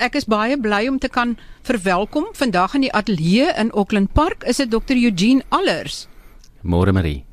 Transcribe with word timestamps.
ek 0.00 0.16
is 0.16 0.24
baie 0.24 0.56
bly 0.56 0.86
om 0.88 0.98
te 0.98 1.08
kan 1.12 1.36
verwelkom 1.68 2.30
vandag 2.36 2.74
in 2.78 2.86
die 2.86 2.92
ateljee 2.96 3.52
in 3.60 3.70
Auckland 3.76 4.12
Park 4.16 4.46
is 4.48 4.60
dit 4.62 4.70
Dr 4.72 4.96
Eugene 4.96 5.44
Allers. 5.52 6.06
Môre 6.62 6.92
Marie. 6.92 7.24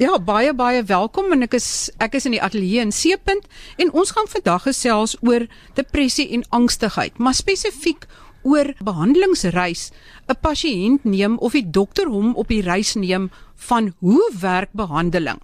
Ja, 0.00 0.16
baie 0.18 0.54
baie 0.56 0.82
welkom 0.88 1.30
en 1.36 1.46
ek 1.46 1.54
is 1.60 1.90
ek 2.02 2.16
is 2.18 2.26
in 2.26 2.34
die 2.34 2.42
ateljee 2.42 2.82
in 2.82 2.92
Seepunt 2.92 3.44
en 3.78 3.92
ons 3.92 4.10
gaan 4.16 4.28
vandag 4.32 4.64
gesels 4.66 5.14
oor 5.20 5.46
depressie 5.78 6.26
en 6.34 6.42
angstigheid, 6.56 7.20
maar 7.22 7.36
spesifiek 7.36 8.08
oor 8.42 8.72
behandelingsreis 8.80 9.90
'n 10.26 10.40
pasiënt 10.40 11.04
neem 11.04 11.38
of 11.38 11.52
die 11.52 11.70
dokter 11.70 12.08
hom 12.08 12.34
op 12.34 12.48
die 12.48 12.62
reis 12.62 12.94
neem 12.94 13.30
van 13.68 13.94
hoe 14.00 14.24
werk 14.40 14.72
behandeling. 14.72 15.40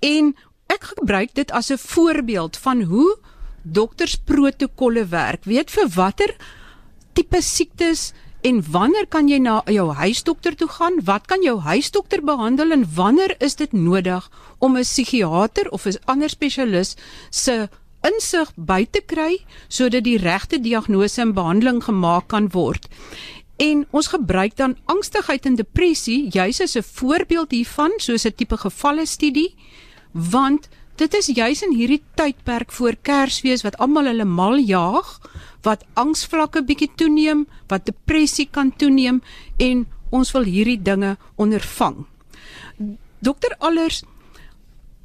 En 0.00 0.36
ek 0.68 0.92
gebruik 0.94 1.34
dit 1.34 1.50
as 1.50 1.72
'n 1.72 1.78
voorbeeld 1.78 2.56
van 2.56 2.82
hoe 2.82 3.16
doktersprotokolle 3.64 5.06
werk. 5.10 5.44
Weet 5.44 5.70
vir 5.70 5.88
watter 5.88 6.36
tipe 7.12 7.40
siektes 7.42 8.12
en 8.44 8.60
wanneer 8.70 9.06
kan 9.08 9.28
jy 9.28 9.38
na 9.40 9.62
jou 9.66 9.88
huisdokter 9.96 10.56
toe 10.56 10.68
gaan? 10.68 11.00
Wat 11.04 11.26
kan 11.26 11.42
jou 11.42 11.58
huisdokter 11.60 12.22
behandel 12.24 12.72
en 12.76 12.84
wanneer 12.94 13.36
is 13.40 13.56
dit 13.56 13.72
nodig 13.72 14.30
om 14.58 14.76
'n 14.76 14.82
psigiater 14.82 15.70
of 15.70 15.86
'n 15.86 15.98
ander 16.04 16.28
spesialis 16.28 16.96
se 17.30 17.68
insig 18.02 18.52
by 18.56 18.84
te 18.84 19.00
kry 19.00 19.38
sodat 19.68 20.04
die 20.04 20.18
regte 20.18 20.60
diagnose 20.60 21.20
en 21.20 21.32
behandeling 21.32 21.82
gemaak 21.84 22.28
kan 22.28 22.48
word. 22.52 22.88
En 23.56 23.86
ons 23.90 24.06
gebruik 24.10 24.56
dan 24.56 24.76
angstigheid 24.84 25.46
en 25.46 25.54
depressie 25.54 26.28
juis 26.30 26.60
as 26.60 26.76
'n 26.76 26.82
voorbeeld 26.82 27.50
hiervan, 27.50 27.92
soos 27.96 28.26
'n 28.26 28.34
tipe 28.36 28.56
gevalle 28.56 29.06
studie, 29.06 29.54
want 30.12 30.68
dit 31.00 31.14
is 31.14 31.30
juis 31.34 31.62
in 31.66 31.74
hierdie 31.74 32.02
tydperk 32.18 32.72
voor 32.72 32.96
Kersfees 33.02 33.64
wat 33.66 33.76
almal 33.82 34.10
hulle 34.10 34.26
mal 34.28 34.58
jaag, 34.60 35.18
wat 35.66 35.84
angsvlakke 35.98 36.62
bietjie 36.62 36.90
toeneem, 36.96 37.46
wat 37.68 37.86
depressie 37.88 38.46
kan 38.46 38.72
toeneem 38.78 39.22
en 39.58 39.86
ons 40.14 40.30
wil 40.36 40.46
hierdie 40.46 40.78
dinge 40.78 41.16
ondervang. 41.40 42.04
Dokter 43.24 43.56
Allers, 43.58 44.04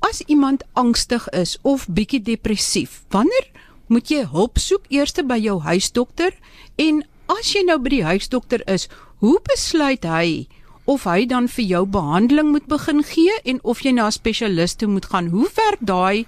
as 0.05 0.21
iemand 0.27 0.63
angstig 0.73 1.25
is 1.35 1.57
of 1.61 1.87
bietjie 1.87 2.21
depressief, 2.21 3.01
wanneer 3.09 3.49
moet 3.89 4.11
jy 4.11 4.25
hulp 4.29 4.59
soek 4.61 4.85
eerste 4.93 5.23
by 5.25 5.39
jou 5.41 5.57
huisdokter 5.65 6.35
en 6.77 7.01
as 7.29 7.53
jy 7.55 7.63
nou 7.65 7.79
by 7.81 7.93
die 7.93 8.05
huisdokter 8.05 8.61
is, 8.69 8.87
hoe 9.23 9.37
besluit 9.47 10.05
hy 10.05 10.47
of 10.89 11.03
hy 11.05 11.27
dan 11.29 11.45
vir 11.53 11.65
jou 11.69 11.83
behandeling 11.85 12.47
moet 12.49 12.65
begin 12.65 13.03
gee 13.05 13.33
en 13.45 13.59
of 13.61 13.83
jy 13.85 13.91
na 13.93 14.07
'n 14.07 14.11
spesialis 14.11 14.73
toe 14.75 14.87
moet 14.89 15.05
gaan? 15.05 15.27
Hoe 15.29 15.49
werk 15.55 15.81
daai 15.81 16.25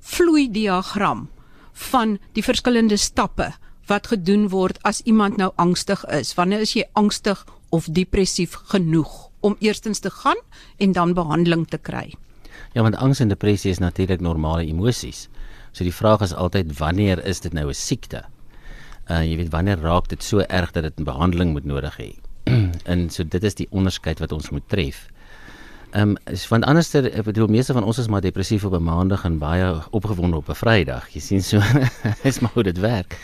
vloei 0.00 0.48
diagram 0.48 1.28
van 1.72 2.18
die 2.32 2.42
verskillende 2.42 2.96
stappe 2.96 3.52
wat 3.86 4.06
gedoen 4.06 4.48
word 4.48 4.78
as 4.82 5.02
iemand 5.04 5.36
nou 5.36 5.52
angstig 5.56 6.04
is? 6.04 6.34
Wanneer 6.34 6.60
is 6.60 6.72
jy 6.72 6.84
angstig 6.92 7.44
of 7.70 7.84
depressief 7.84 8.56
genoeg 8.72 9.28
om 9.40 9.56
eerstens 9.60 9.98
te 9.98 10.10
gaan 10.10 10.40
en 10.78 10.92
dan 10.92 11.14
behandeling 11.14 11.68
te 11.68 11.78
kry? 11.78 12.14
Ja, 12.72 12.82
want 12.82 12.96
angs 12.96 13.20
en 13.20 13.28
depressie 13.28 13.70
is 13.70 13.78
natuurlik 13.78 14.20
normale 14.20 14.64
emosies. 14.64 15.28
So 15.72 15.84
die 15.84 15.94
vraag 15.94 16.20
is 16.20 16.34
altyd 16.34 16.78
wanneer 16.78 17.24
is 17.24 17.40
dit 17.40 17.52
nou 17.52 17.68
'n 17.68 17.74
siekte? 17.74 18.24
uh 19.08 19.24
jy 19.24 19.36
weet 19.36 19.52
wanneer 19.52 19.80
raak 19.80 20.08
dit 20.08 20.22
so 20.22 20.40
erg 20.40 20.72
dat 20.72 20.82
dit 20.82 21.00
'n 21.00 21.04
behandeling 21.04 21.52
moet 21.52 21.64
nodig 21.64 21.96
hê. 21.96 22.27
en 22.92 23.08
so 23.10 23.24
dit 23.24 23.44
is 23.44 23.54
die 23.54 23.68
onderskeid 23.70 24.18
wat 24.18 24.32
ons 24.32 24.50
moet 24.50 24.66
tref. 24.68 25.06
Ehm 25.96 26.16
um, 26.16 26.36
want 26.50 26.64
anderster 26.68 27.06
ek 27.08 27.24
bedoel 27.30 27.48
meeste 27.48 27.72
van 27.72 27.84
ons 27.84 27.98
is 27.98 28.08
maar 28.12 28.20
depressief 28.20 28.64
op 28.64 28.74
'n 28.76 28.84
maandag 28.84 29.24
en 29.24 29.38
baie 29.38 29.68
opgewonde 29.90 30.36
op 30.36 30.48
'n 30.48 30.54
Vrydag. 30.54 31.08
Jy 31.08 31.20
sien 31.20 31.42
so 31.42 31.60
is 32.30 32.40
maar 32.40 32.50
hoe 32.54 32.62
dit 32.62 32.78
werk. 32.78 33.16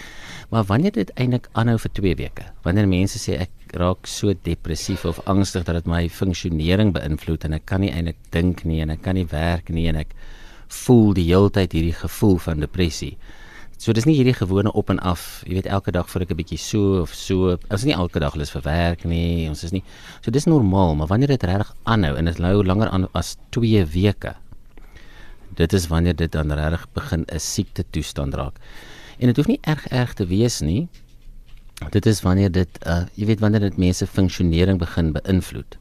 Maar 0.48 0.64
wanneer 0.64 0.92
dit 0.92 1.11
eintlik 1.14 1.48
aanhou 1.52 1.78
vir 1.78 1.91
2 1.92 2.14
weke, 2.14 2.45
wanneer 2.62 2.89
mense 2.89 3.19
sê 3.19 3.39
ek 3.41 3.50
raak 3.77 4.06
so 4.06 4.33
depressief 4.42 5.05
of 5.05 5.20
angstig 5.27 5.64
dat 5.64 5.75
dit 5.75 5.86
my 5.86 6.08
funksionering 6.08 6.92
beïnvloed 6.92 7.45
en 7.45 7.52
ek 7.52 7.64
kan 7.64 7.80
nie 7.80 7.91
eintlik 7.91 8.17
dink 8.30 8.64
nie 8.64 8.80
en 8.80 8.90
ek 8.90 9.02
kan 9.02 9.14
nie 9.14 9.27
werk 9.27 9.68
nie 9.68 9.89
en 9.89 9.96
ek 9.96 10.14
voel 10.68 11.13
die 11.14 11.27
hele 11.29 11.51
tyd 11.51 11.73
hierdie 11.73 11.96
gevoel 11.96 12.39
van 12.39 12.61
depressie. 12.61 13.17
So 13.77 13.92
dis 13.92 14.07
nie 14.07 14.14
hierdie 14.14 14.36
gewone 14.36 14.73
op 14.73 14.90
en 14.90 15.01
af, 15.02 15.42
jy 15.48 15.58
weet 15.58 15.67
elke 15.67 15.92
dag 15.92 16.08
vir 16.08 16.23
ek 16.23 16.30
'n 16.30 16.36
bietjie 16.36 16.58
so 16.58 17.02
of 17.02 17.14
so. 17.14 17.58
Ons 17.70 17.83
is 17.83 17.85
nie 17.85 17.95
elke 17.95 18.20
dag 18.20 18.35
lus 18.36 18.51
vir 18.51 18.62
werk 18.62 19.05
nie. 19.05 19.48
Ons 19.48 19.64
is 19.64 19.73
nie. 19.73 19.83
So 20.23 20.30
dis 20.30 20.46
normaal, 20.46 20.95
maar 20.95 21.08
wanneer 21.08 21.29
dit 21.29 21.42
regtig 21.42 21.74
aanhou 21.84 22.17
en 22.17 22.24
dit 22.24 22.39
hou 22.39 22.64
langer 22.64 22.89
aan 22.89 23.08
as 23.14 23.36
2 23.51 23.84
weke. 23.84 24.34
Dit 25.55 25.73
is 25.73 25.86
wanneer 25.89 26.17
dit 26.17 26.33
dan 26.33 26.52
regtig 26.52 26.86
begin 26.95 27.24
'n 27.29 27.39
siekte 27.39 27.84
toestand 27.90 28.34
raak. 28.34 28.58
En 29.18 29.27
dit 29.27 29.36
hoef 29.36 29.46
nie 29.46 29.61
erg 29.63 29.86
erg 29.89 30.14
te 30.14 30.27
wees 30.27 30.61
nie. 30.61 30.89
Dit 31.90 32.07
is 32.07 32.23
wanneer 32.23 32.52
dit 32.52 32.68
uh 32.86 33.07
jy 33.14 33.27
weet 33.27 33.40
wanneer 33.40 33.61
dit 33.61 33.77
mense 33.77 34.07
funksionering 34.07 34.79
begin 34.79 35.13
beïnvloed. 35.13 35.79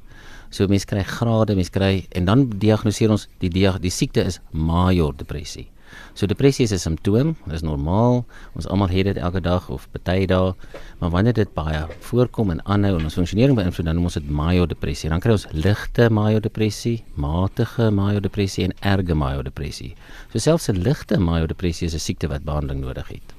So 0.50 0.68
mense 0.68 0.86
kry 0.86 1.04
grade, 1.04 1.56
mense 1.56 1.72
kry 1.72 2.06
en 2.12 2.26
dan 2.26 2.50
diagnoseer 2.50 3.12
ons 3.12 3.28
die 3.40 3.50
die, 3.50 3.66
die 3.80 3.92
siekte 3.92 4.24
is 4.24 4.40
major 4.52 5.14
depressie. 5.18 5.73
So 6.14 6.26
depressie 6.26 6.64
is 6.64 6.72
'n 6.72 6.78
simptoom, 6.78 7.36
dit 7.46 7.54
is 7.54 7.62
normaal. 7.62 8.26
Ons 8.56 8.68
almal 8.68 8.90
het 8.90 9.06
dit 9.06 9.18
elke 9.18 9.42
dag 9.42 9.70
of 9.70 9.88
baie 10.04 10.28
dae, 10.28 10.54
maar 11.00 11.10
wanneer 11.10 11.34
dit 11.34 11.54
baie 11.54 11.88
voorkom 12.00 12.52
en 12.52 12.66
aanhou 12.66 12.98
en 12.98 13.04
ons 13.04 13.14
funksionering 13.14 13.58
beïnvloed, 13.58 13.86
dan 13.86 13.96
moet 13.96 14.04
ons 14.04 14.14
dit 14.14 14.30
major 14.30 14.68
depressie. 14.68 15.10
Dan 15.10 15.20
kry 15.20 15.32
ons 15.32 15.48
ligte 15.52 16.10
major 16.10 16.42
depressie, 16.42 17.04
matige 17.16 17.92
major 17.92 18.22
depressie 18.22 18.64
en 18.64 18.74
erge 18.82 19.14
major 19.14 19.44
depressie. 19.44 19.96
So 20.32 20.40
selfs 20.40 20.70
'n 20.70 20.82
ligte 20.82 21.20
major 21.20 21.48
depressie 21.48 21.88
is 21.88 21.94
'n 21.94 22.00
siekte 22.00 22.28
wat 22.28 22.44
behandeling 22.44 22.82
nodig 22.82 23.08
het. 23.08 23.34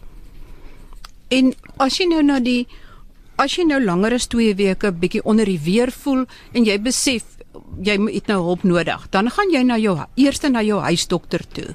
En 1.29 1.55
as 1.79 1.99
jy 1.99 2.07
nou 2.07 2.23
na 2.23 2.41
die 2.41 2.67
as 3.37 3.57
jy 3.57 3.65
nou 3.65 3.81
langer 3.83 4.15
as 4.15 4.29
2 4.31 4.55
weke 4.55 4.93
bietjie 4.93 5.25
onder 5.25 5.45
die 5.45 5.59
weer 5.59 5.91
voel 5.91 6.25
en 6.53 6.65
jy 6.65 6.79
besef 6.79 7.35
jy 7.83 7.97
het 8.11 8.31
nou 8.31 8.41
hulp 8.43 8.65
nodig, 8.67 9.07
dan 9.11 9.31
gaan 9.31 9.51
jy 9.51 9.63
na 9.67 9.79
jou 9.79 9.97
eerste 10.21 10.51
na 10.51 10.63
jou 10.63 10.81
huisdokter 10.83 11.45
toe. 11.55 11.75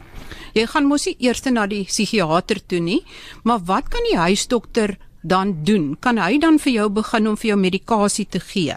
Jy 0.53 0.65
gaan 0.67 0.87
mos 0.89 1.05
nie 1.05 1.15
eers 1.19 1.43
na 1.51 1.67
die 1.67 1.83
psigiater 1.85 2.59
toe 2.67 2.79
nie, 2.79 3.03
maar 3.43 3.59
wat 3.65 3.89
kan 3.89 4.03
die 4.09 4.17
huisdokter 4.17 4.97
dan 5.21 5.63
doen? 5.63 5.95
Kan 5.99 6.17
hy 6.17 6.39
dan 6.39 6.59
vir 6.59 6.73
jou 6.73 6.89
begin 6.89 7.27
om 7.27 7.37
vir 7.37 7.53
jou 7.53 7.59
medikasie 7.59 8.25
te 8.25 8.39
gee? 8.39 8.75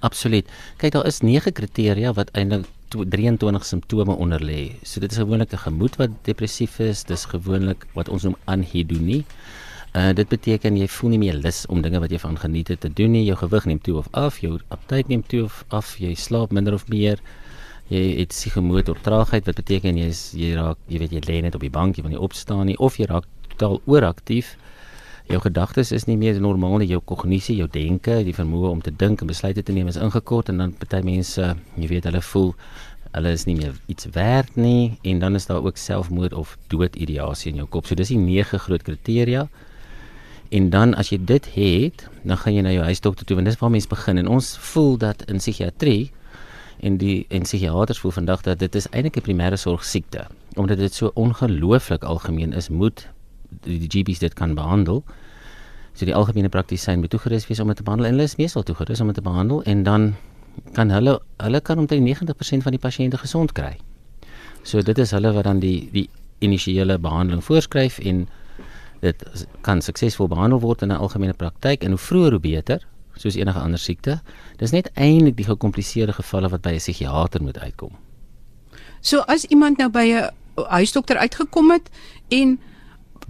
Absoluut. 0.00 0.46
Kyk, 0.78 0.92
daar 0.92 1.06
is 1.06 1.22
9 1.22 1.52
kriteria 1.52 2.12
wat 2.14 2.30
eintlik 2.34 2.66
23 2.88 3.64
simptome 3.64 4.16
onder 4.16 4.40
lê. 4.40 4.72
So 4.82 5.00
dit 5.00 5.12
is 5.12 5.18
gewoonlik 5.18 5.52
'n 5.52 5.58
gemoed 5.58 5.96
wat 5.96 6.10
depressief 6.24 6.78
is, 6.80 7.04
dis 7.04 7.24
gewoonlik 7.24 7.86
wat 7.94 8.08
ons 8.08 8.22
noem 8.22 8.36
anhedonie. 8.44 9.24
Uh 9.94 10.12
dit 10.12 10.28
beteken 10.28 10.76
jy 10.76 10.88
voel 10.88 11.10
nie 11.10 11.18
meer 11.18 11.34
lus 11.34 11.66
om 11.66 11.82
dinge 11.82 12.00
wat 12.00 12.10
jy 12.10 12.18
van 12.18 12.38
geniet 12.38 12.68
het 12.68 12.80
te 12.80 12.92
doen 12.92 13.10
nie. 13.10 13.24
Jou 13.24 13.36
gewig 13.36 13.64
neem 13.64 13.80
toe 13.80 13.96
of 13.96 14.08
af, 14.10 14.38
jou 14.38 14.58
aptyt 14.68 15.08
neem 15.08 15.22
toe 15.26 15.44
of 15.44 15.64
af, 15.68 15.96
jy 15.98 16.14
slaap 16.14 16.52
minder 16.52 16.74
of 16.74 16.88
meer 16.88 17.18
jy 17.88 18.02
het 18.20 18.34
psigomotor 18.34 18.98
traagheid 19.02 19.46
wat 19.48 19.60
beteken 19.60 19.96
jy 19.96 20.08
is 20.12 20.22
jy 20.36 20.54
raak 20.56 20.80
jy 20.88 21.02
weet 21.02 21.14
jy 21.16 21.22
lê 21.28 21.40
net 21.42 21.56
op 21.56 21.64
die 21.64 21.72
bank 21.72 21.96
jy 21.96 22.04
wil 22.06 22.14
nie 22.14 22.24
opstaan 22.28 22.66
nie 22.68 22.78
of 22.78 22.98
jy 23.00 23.08
raak 23.08 23.28
totaal 23.54 23.80
ooraktief 23.86 24.56
jou 25.28 25.40
gedagtes 25.44 25.92
is 25.92 26.06
nie 26.08 26.16
meer 26.16 26.40
normaal 26.40 26.78
nie 26.80 26.88
jou 26.88 27.00
kognisie 27.04 27.56
jou 27.56 27.68
denke 27.72 28.22
die 28.24 28.36
vermoë 28.36 28.70
om 28.70 28.84
te 28.84 28.92
dink 28.92 29.20
en 29.22 29.28
besluite 29.28 29.64
te 29.64 29.72
neem 29.72 29.88
is 29.88 30.00
ingekort 30.00 30.52
en 30.52 30.62
dan 30.64 30.76
party 30.76 31.02
mense 31.04 31.54
jy 31.76 31.90
weet 31.90 32.08
hulle 32.08 32.22
voel 32.32 32.54
hulle 33.12 33.32
is 33.32 33.46
nie 33.48 33.56
meer 33.56 33.76
iets 33.88 34.08
werd 34.14 34.56
nie 34.56 34.98
en 35.02 35.18
dan 35.22 35.34
is 35.34 35.46
daar 35.48 35.64
ook 35.64 35.76
selfmoord 35.80 36.32
of 36.32 36.56
doodideasie 36.68 37.52
in 37.52 37.62
jou 37.62 37.66
kop. 37.68 37.86
So 37.86 37.96
dis 37.96 38.12
die 38.12 38.20
nege 38.20 38.58
groot 38.58 38.84
kriteria. 38.84 39.48
En 40.52 40.70
dan 40.72 40.94
as 40.96 41.12
jy 41.12 41.18
dit 41.24 41.48
het 41.54 42.06
dan 42.24 42.36
gaan 42.40 42.56
jy 42.56 42.62
na 42.64 42.72
jou 42.72 42.84
huisdokter 42.84 43.26
toe 43.26 43.36
want 43.36 43.48
dis 43.48 43.58
waar 43.60 43.72
mense 43.72 43.88
begin. 43.88 44.20
En 44.20 44.28
ons 44.38 44.54
voel 44.72 44.96
dat 45.00 45.24
in 45.28 45.40
psigiatrie 45.40 46.10
en 46.80 46.96
die 46.96 47.26
en 47.28 47.42
psigiaters 47.42 47.98
voel 47.98 48.10
vandag 48.10 48.40
dat 48.46 48.58
dit 48.58 48.74
is 48.74 48.88
eintlik 48.90 49.16
'n 49.16 49.26
primêre 49.26 49.56
sorg 49.56 49.84
siekte 49.84 50.26
omdat 50.54 50.78
dit 50.78 50.94
so 50.94 51.10
ongelooflik 51.14 52.02
algemeen 52.02 52.52
is 52.52 52.68
moet 52.68 53.08
die, 53.62 53.78
die 53.78 53.88
GPs 53.88 54.18
dit 54.18 54.34
kan 54.34 54.54
behandel. 54.54 55.04
So 55.92 56.04
die 56.04 56.14
algemene 56.14 56.48
praktisyn 56.48 56.98
moet 56.98 57.10
toegerus 57.10 57.46
wees 57.46 57.60
om 57.60 57.66
dit 57.66 57.76
te 57.76 57.82
behandel 57.82 58.06
en 58.06 58.12
hulle 58.12 58.24
is 58.24 58.36
meestal 58.36 58.62
toegerus 58.62 59.00
om 59.00 59.06
dit 59.06 59.16
te 59.16 59.22
behandel 59.22 59.62
en 59.62 59.82
dan 59.82 60.14
kan 60.72 60.90
hulle 60.90 61.20
hulle 61.36 61.60
kan 61.60 61.78
omtrent 61.78 62.02
90% 62.02 62.62
van 62.62 62.74
die 62.74 62.82
pasiënte 62.82 63.18
gesond 63.18 63.52
kry. 63.52 63.76
So 64.62 64.82
dit 64.82 64.98
is 64.98 65.10
hulle 65.10 65.32
wat 65.32 65.44
dan 65.44 65.58
die 65.58 65.88
die 65.92 66.08
initiële 66.38 66.98
behandeling 66.98 67.44
voorskryf 67.44 67.98
en 67.98 68.28
dit 69.00 69.46
kan 69.60 69.82
suksesvol 69.82 70.28
behandel 70.28 70.60
word 70.60 70.82
in 70.82 70.92
'n 70.92 70.98
algemene 70.98 71.32
praktyk 71.32 71.84
en 71.84 71.88
hoe 71.88 71.98
vroeër 71.98 72.30
hoe 72.30 72.40
beter 72.40 72.86
soos 73.18 73.36
enige 73.36 73.60
ander 73.60 73.78
siekte. 73.78 74.20
Dis 74.58 74.74
net 74.74 74.90
eintlik 74.94 75.36
die 75.36 75.48
gekompliseerde 75.48 76.14
gevalle 76.16 76.48
wat 76.48 76.62
by 76.62 76.74
'n 76.76 76.82
psigiater 76.82 77.42
moet 77.42 77.58
uitkom. 77.58 77.92
So 79.00 79.18
as 79.26 79.44
iemand 79.44 79.78
nou 79.78 79.90
by 79.90 80.06
'n 80.12 80.30
huisdokter 80.68 81.16
uitgekom 81.16 81.70
het 81.70 81.90
en 82.28 82.58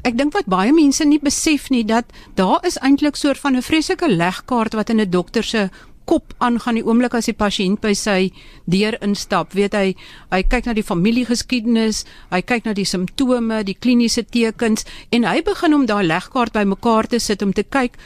ek 0.02 0.17
dink 0.19 0.32
wat 0.32 0.46
baie 0.46 0.73
mense 0.73 1.05
nie 1.05 1.20
besef 1.23 1.70
nie 1.70 1.85
dat 1.85 2.05
daar 2.35 2.64
is 2.67 2.79
eintlik 2.79 3.17
soort 3.17 3.38
van 3.38 3.56
'n 3.56 3.62
vreeslike 3.62 4.08
legkaart 4.08 4.75
wat 4.75 4.90
in 4.90 5.00
'n 5.00 5.11
dokter 5.11 5.43
se 5.43 5.70
kop 6.08 6.32
aangaan 6.38 6.79
die 6.79 6.84
oomblik 6.87 7.14
as 7.14 7.29
die 7.29 7.37
pasiënt 7.37 7.82
by 7.84 7.93
sy 7.93 8.31
deur 8.64 8.96
instap. 9.05 9.52
Weet 9.52 9.76
hy, 9.76 9.94
hy 10.32 10.43
kyk 10.43 10.64
na 10.64 10.73
die 10.73 10.87
familiegeskiedenis, 10.87 12.05
hy 12.31 12.41
kyk 12.41 12.64
na 12.64 12.73
die 12.73 12.87
simptome, 12.88 13.62
die 13.69 13.76
kliniese 13.76 14.25
tekens 14.25 14.87
en 15.11 15.25
hy 15.29 15.43
begin 15.43 15.75
om 15.75 15.87
daai 15.87 16.06
legkaart 16.06 16.56
bymekaar 16.56 17.06
te 17.06 17.19
sit 17.19 17.43
om 17.43 17.52
te 17.52 17.62
kyk 17.62 17.99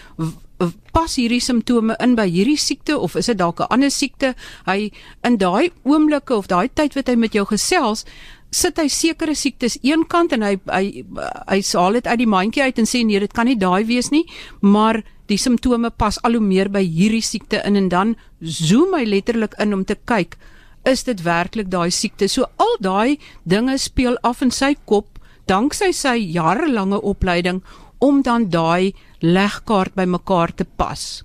pas 0.92 1.16
hierdie 1.16 1.40
simptome 1.40 1.96
in 2.00 2.14
by 2.18 2.26
hierdie 2.28 2.58
siekte 2.60 2.98
of 2.98 3.16
is 3.16 3.26
dit 3.26 3.38
dalk 3.38 3.60
'n 3.60 3.70
ander 3.70 3.90
siekte? 3.90 4.34
Hy 4.66 4.92
in 5.24 5.36
daai 5.36 5.70
oomblikke 5.84 6.36
of 6.36 6.46
daai 6.46 6.68
tyd 6.68 6.94
wat 6.94 7.08
hy 7.08 7.16
met 7.16 7.32
jou 7.32 7.44
gesels, 7.46 8.04
sit 8.50 8.76
hy 8.76 8.88
sekere 8.88 9.34
siektes 9.34 9.78
eenkant 9.82 10.32
en 10.32 10.42
hy 10.42 10.58
hy 10.68 11.04
hy 11.48 11.60
haal 11.72 11.92
dit 11.92 12.06
uit 12.06 12.18
die 12.18 12.26
mandjie 12.26 12.62
uit 12.62 12.78
en 12.78 12.86
sê 12.86 13.04
nee, 13.04 13.20
dit 13.20 13.32
kan 13.32 13.46
nie 13.46 13.56
daai 13.56 13.84
wees 13.84 14.10
nie, 14.10 14.26
maar 14.60 15.02
die 15.28 15.38
simptome 15.38 15.90
pas 15.90 16.18
al 16.22 16.32
hoe 16.32 16.44
meer 16.44 16.68
by 16.68 16.82
hierdie 16.84 17.24
siekte 17.24 17.62
in 17.64 17.76
en 17.76 17.88
dan 17.88 18.16
zoom 18.40 18.94
hy 18.94 19.04
letterlik 19.04 19.54
in 19.58 19.74
om 19.74 19.84
te 19.84 19.96
kyk 20.04 20.36
is 20.84 21.04
dit 21.04 21.22
werklik 21.22 21.70
daai 21.70 21.90
siekte. 21.90 22.28
So 22.28 22.46
al 22.58 22.76
daai 22.80 23.18
dinge 23.44 23.78
speel 23.78 24.18
af 24.22 24.42
in 24.42 24.50
sy 24.50 24.74
kop 24.84 25.18
danksy 25.50 25.92
sy 25.92 26.16
jarelange 26.34 27.00
opleiding 27.02 27.62
om 28.02 28.22
dan 28.22 28.48
daai 28.50 28.92
legkaart 29.22 29.94
bymekaar 29.94 30.54
te 30.54 30.64
pas. 30.64 31.22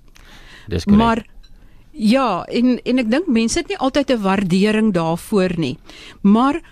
Dis 0.68 0.84
korrek. 0.84 0.98
Maar 0.98 1.24
ja, 1.92 2.44
en 2.44 2.78
en 2.84 2.98
ek 2.98 3.10
dink 3.10 3.26
mense 3.26 3.58
het 3.58 3.68
nie 3.68 3.78
altyd 3.78 4.10
'n 4.10 4.22
waardering 4.22 4.92
daarvoor 4.94 5.58
nie. 5.58 5.78
Maar 6.22 6.62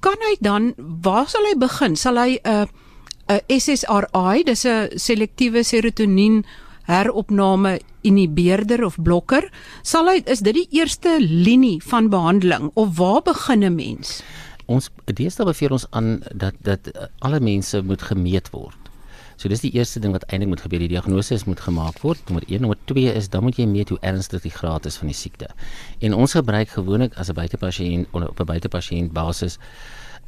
kan 0.00 0.16
hy 0.28 0.36
dan 0.40 0.74
waar 0.76 1.28
sal 1.28 1.44
hy 1.44 1.56
begin? 1.58 1.96
Sal 1.96 2.16
hy 2.16 2.38
'n 2.42 2.48
uh, 2.48 2.66
'n 3.30 3.40
SSRI, 3.46 4.42
dis 4.44 4.64
'n 4.64 4.88
selektiewe 4.94 5.62
serotonien 5.62 6.44
heropname 6.82 7.80
inhibeerder 8.02 8.84
of 8.84 8.96
blokker, 9.02 9.50
sal 9.82 10.08
hy 10.08 10.22
is 10.24 10.40
dit 10.40 10.54
die 10.54 10.68
eerste 10.70 11.18
linie 11.20 11.78
van 11.84 12.08
behandeling 12.08 12.70
of 12.74 12.96
waar 12.96 13.22
begin 13.22 13.64
'n 13.64 13.74
mens? 13.74 14.22
Ons 14.66 14.90
deesdae 15.04 15.46
beveel 15.46 15.70
ons 15.70 15.86
aan 15.90 16.22
dat 16.34 16.54
dat 16.62 17.10
alle 17.18 17.40
mense 17.40 17.82
moet 17.82 18.02
gemeet 18.02 18.50
word. 18.50 18.89
So 19.40 19.48
dis 19.48 19.62
die 19.64 19.72
eerste 19.72 20.02
ding 20.04 20.12
wat 20.12 20.26
eintlik 20.28 20.50
moet 20.52 20.60
gebeur. 20.60 20.82
Die 20.84 20.92
diagnose 20.92 21.38
moet 21.48 21.60
gemaak 21.64 22.02
word. 22.04 22.20
Nommer 22.28 22.44
1, 22.44 22.60
nommer 22.60 22.76
2 22.90 23.14
is 23.16 23.30
dan 23.32 23.46
moet 23.46 23.56
jy 23.56 23.64
meet 23.70 23.88
hoe 23.88 23.96
ernstig 24.04 24.44
die 24.44 24.52
graad 24.52 24.84
is 24.90 24.98
van 25.00 25.08
die 25.08 25.16
siekte. 25.16 25.48
En 26.04 26.12
ons 26.12 26.36
gebruik 26.36 26.74
gewoonlik 26.76 27.16
as 27.16 27.30
'n 27.32 27.38
buitepasiënt 27.40 28.12
op 28.12 28.40
'n 28.40 28.50
buitepasiënt 28.52 29.12
basis 29.12 29.56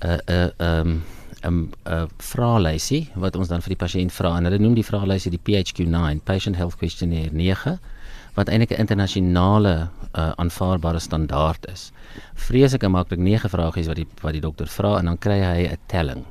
'n 0.01 0.09
uh, 0.09 0.17
'n 0.17 0.53
uh, 0.65 0.79
um, 0.79 1.03
'n 1.45 1.69
'n 1.85 2.09
vraelysie 2.19 3.11
wat 3.15 3.37
ons 3.37 3.49
dan 3.49 3.61
vir 3.61 3.77
die 3.77 3.85
pasiënt 3.85 4.13
vra 4.13 4.37
en 4.37 4.45
hulle 4.45 4.59
noem 4.59 4.75
die 4.75 4.89
vraelysie 4.91 5.31
die 5.31 5.45
PHQ-9, 5.45 6.25
Patient 6.25 6.57
Health 6.57 6.77
Questionnaire 6.77 7.31
9 7.33 7.79
wat 8.35 8.49
eintlik 8.49 8.71
'n 8.73 8.81
internasionale 8.81 9.91
uh, 10.17 10.33
aanvaarbare 10.37 10.99
standaard 10.99 11.67
is. 11.69 11.93
Vreeslik 12.35 12.89
maklik 12.89 13.19
9 13.19 13.51
vragies 13.51 13.87
wat 13.87 13.97
die 13.97 14.07
wat 14.23 14.33
die 14.33 14.41
dokter 14.41 14.67
vra 14.67 14.99
en 14.99 15.05
dan 15.05 15.19
kry 15.19 15.41
hy 15.41 15.69
'n 15.69 15.79
telling 15.87 16.25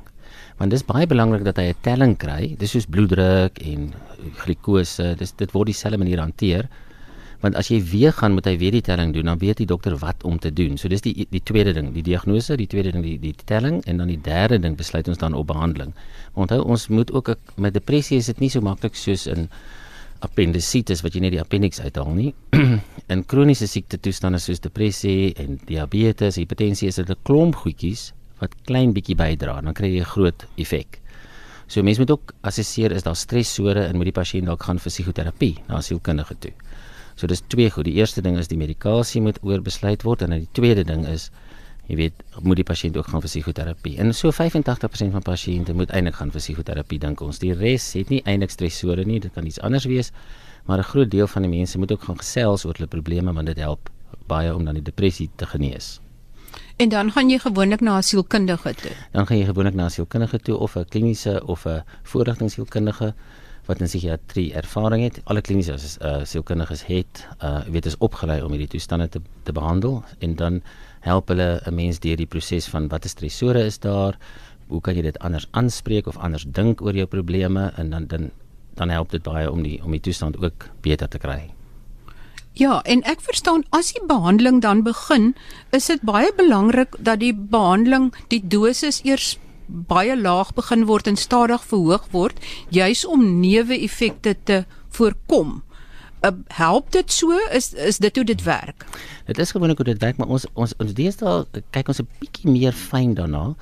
want 0.58 0.70
dis 0.70 0.84
baie 0.86 1.06
belangrik 1.06 1.44
dat 1.44 1.58
hy 1.58 1.72
'n 1.72 1.82
telling 1.82 2.16
kry. 2.16 2.54
Dis 2.58 2.70
soos 2.70 2.86
bloeddruk 2.86 3.58
en 3.58 3.92
glikose. 4.42 5.14
Dis 5.18 5.32
dit 5.32 5.52
word 5.52 5.66
dieselfde 5.66 5.98
manier 5.98 6.18
hanteer. 6.18 6.68
Want 7.42 7.56
as 7.58 7.68
jy 7.68 7.80
weer 7.82 8.12
gaan 8.12 8.32
moet 8.32 8.46
hy 8.46 8.56
weer 8.58 8.70
die 8.70 8.84
telling 8.86 9.12
doen, 9.12 9.24
dan 9.24 9.38
weet 9.38 9.56
die 9.56 9.66
dokter 9.66 9.96
wat 9.98 10.22
om 10.22 10.38
te 10.38 10.52
doen. 10.52 10.76
So 10.78 10.88
dis 10.88 11.02
die 11.02 11.26
die 11.30 11.42
tweede 11.42 11.72
ding, 11.72 11.92
die 11.92 12.02
diagnose, 12.02 12.56
die 12.56 12.68
tweede 12.70 12.92
ding 12.92 13.02
die 13.02 13.18
die 13.18 13.34
telling 13.44 13.82
en 13.84 13.96
dan 13.96 14.06
die 14.06 14.20
derde 14.20 14.60
ding 14.62 14.76
besluit 14.76 15.08
ons 15.08 15.18
dan 15.18 15.34
op 15.34 15.46
behandeling. 15.46 15.92
Onthou 16.34 16.62
ons 16.62 16.88
moet 16.88 17.12
ook 17.12 17.34
met 17.56 17.74
depressie 17.74 18.18
is 18.18 18.26
dit 18.26 18.38
nie 18.38 18.50
so 18.50 18.60
maklik 18.60 18.94
soos 18.94 19.26
in 19.26 19.48
appendisitis 20.22 21.02
wat 21.02 21.14
jy 21.14 21.20
net 21.20 21.34
die 21.34 21.42
appendix 21.42 21.80
uithaal 21.80 22.14
nie. 22.14 22.34
in 23.12 23.24
kroniese 23.26 23.66
siekte 23.66 23.98
toestande 23.98 24.38
soos 24.38 24.60
depressie 24.60 25.34
en 25.34 25.58
diabetes, 25.66 26.38
hipertensie 26.38 26.88
is 26.88 26.94
dit 27.02 27.10
'n 27.10 27.16
klomp 27.26 27.56
goedjies 27.56 28.12
wat 28.42 28.56
klein 28.68 28.92
bietjie 28.96 29.16
bydra, 29.18 29.60
dan 29.62 29.74
kry 29.78 29.92
jy 29.94 30.02
'n 30.02 30.12
groot 30.14 30.46
effek. 30.56 31.00
So 31.66 31.82
mense 31.82 32.00
moet 32.00 32.10
ook 32.10 32.34
assesseer 32.42 32.92
is 32.92 33.02
daar 33.02 33.16
stresore 33.16 33.86
en 33.86 33.96
moet 33.96 34.10
die 34.10 34.20
pasiënt 34.20 34.46
dalk 34.50 34.62
gaan 34.62 34.78
vir 34.78 34.92
psigoterapie 34.92 35.54
na 35.68 35.78
'n 35.78 35.82
sielkundige 35.82 36.34
toe. 36.38 36.52
So 37.16 37.26
dis 37.26 37.42
twee 37.46 37.70
goed. 37.70 37.84
Die 37.84 37.94
eerste 37.94 38.22
ding 38.22 38.38
is 38.38 38.48
die 38.48 38.58
medikasie 38.58 39.22
moet 39.22 39.38
oorbesluit 39.42 40.02
word 40.02 40.22
en 40.22 40.30
dan 40.30 40.38
die 40.38 40.52
tweede 40.52 40.84
ding 40.84 41.06
is 41.06 41.30
jy 41.88 41.96
weet 41.96 42.22
moet 42.42 42.56
die 42.56 42.64
pasiënt 42.64 42.96
ook 42.96 43.08
gaan 43.10 43.20
vir 43.20 43.28
psigoterapie. 43.28 43.98
En 43.98 44.12
so 44.14 44.30
85% 44.30 45.12
van 45.12 45.22
pasiënte 45.22 45.74
moet 45.74 45.90
eintlik 45.90 46.14
gaan 46.14 46.30
vir 46.30 46.40
psigoterapie 46.40 46.98
dink 46.98 47.20
ons. 47.20 47.38
Die 47.38 47.52
res 47.54 47.92
het 47.92 48.08
nie 48.08 48.22
eintlik 48.24 48.50
stresore 48.50 49.04
nie, 49.04 49.20
dit 49.20 49.32
kan 49.32 49.46
iets 49.46 49.60
anders 49.60 49.84
wees, 49.84 50.12
maar 50.66 50.78
'n 50.78 50.90
groot 50.92 51.10
deel 51.10 51.26
van 51.26 51.42
die 51.42 51.50
mense 51.50 51.78
moet 51.78 51.92
ook 51.92 52.02
gaan 52.02 52.18
gesels 52.18 52.64
oor 52.64 52.74
hulle 52.76 52.88
probleme 52.88 53.32
want 53.32 53.46
dit 53.46 53.58
help 53.58 53.90
baie 54.26 54.54
om 54.54 54.64
dan 54.64 54.74
die 54.74 54.82
depressie 54.82 55.30
te 55.36 55.46
genees. 55.46 56.00
En 56.82 56.88
dan 56.88 57.12
gaan 57.14 57.28
jy 57.30 57.38
gewoonlik 57.38 57.80
na 57.80 57.98
'n 57.98 58.02
sielkundige 58.02 58.74
toe. 58.74 58.90
Dan 59.12 59.26
gaan 59.26 59.38
jy 59.38 59.44
gewoonlik 59.44 59.74
na 59.74 59.84
'n 59.84 59.90
sielkundige 59.90 60.38
toe 60.38 60.56
of 60.56 60.74
'n 60.76 60.84
kliniese 60.84 61.46
of 61.46 61.64
'n 61.66 61.82
voorligtingsielkundige 62.02 63.14
wat 63.66 63.80
in 63.80 63.86
psigiatrie 63.86 64.54
ervaring 64.54 65.02
het. 65.02 65.20
Alle 65.24 65.40
kliniese 65.40 65.74
uh, 66.02 66.24
sielkundiges 66.24 66.86
het 66.86 67.28
uh 67.42 67.60
weet 67.70 67.86
is 67.86 67.98
opgelei 67.98 68.42
om 68.42 68.50
hierdie 68.50 68.68
toestande 68.68 69.08
te 69.08 69.20
te 69.42 69.52
behandel 69.52 70.04
en 70.18 70.34
dan 70.34 70.62
help 71.00 71.28
hulle 71.28 71.60
'n 71.64 71.74
mens 71.74 71.98
deur 71.98 72.16
die 72.16 72.26
proses 72.26 72.66
van 72.66 72.88
watter 72.88 73.10
stresore 73.10 73.64
is 73.64 73.78
daar, 73.78 74.18
hoe 74.66 74.80
kan 74.80 74.94
jy 74.94 75.02
dit 75.02 75.18
anders 75.18 75.48
aanspreek 75.50 76.06
of 76.06 76.16
anders 76.16 76.44
dink 76.48 76.80
oor 76.80 76.94
jou 76.94 77.06
probleme 77.06 77.72
en 77.76 77.90
dan 77.90 78.06
dan 78.06 78.30
dan 78.74 78.88
help 78.88 79.10
dit 79.10 79.22
baie 79.22 79.50
om 79.50 79.62
die 79.62 79.84
om 79.84 79.90
die 79.90 80.00
toestand 80.00 80.36
ook 80.44 80.68
beter 80.80 81.08
te 81.08 81.18
kry. 81.18 81.54
Ja, 82.52 82.82
en 82.84 83.00
ek 83.08 83.22
verstaan 83.24 83.64
as 83.72 83.94
die 83.96 84.02
behandeling 84.06 84.60
dan 84.60 84.82
begin, 84.84 85.32
is 85.72 85.88
dit 85.88 86.02
baie 86.04 86.28
belangrik 86.36 86.98
dat 87.00 87.22
die 87.22 87.32
behandeling, 87.32 88.10
die 88.28 88.42
dosis 88.44 89.00
eers 89.08 89.38
baie 89.66 90.12
laag 90.20 90.52
begin 90.54 90.84
word 90.84 91.08
en 91.08 91.16
stadig 91.16 91.64
verhoog 91.64 92.04
word, 92.12 92.40
juis 92.68 93.06
om 93.08 93.24
neeweffekte 93.40 94.36
te 94.44 94.64
voorkom. 94.92 95.62
Uh, 96.22 96.30
help 96.54 96.92
dit 96.92 97.10
so 97.10 97.34
is 97.50 97.72
is 97.72 97.98
dit 97.98 98.16
hoe 98.16 98.24
dit 98.24 98.42
werk? 98.44 98.84
Dit 99.26 99.38
is 99.38 99.50
gewoonlik 99.50 99.80
hoe 99.80 99.88
dit 99.88 100.02
werk, 100.04 100.20
maar 100.20 100.28
ons 100.28 100.44
ons 100.52 100.76
ons 100.78 100.92
deesdae 100.94 101.62
kyk 101.74 101.88
ons 101.88 102.00
'n 102.04 102.08
bietjie 102.20 102.50
meer 102.50 102.72
fyn 102.72 103.14
daarna 103.14 103.54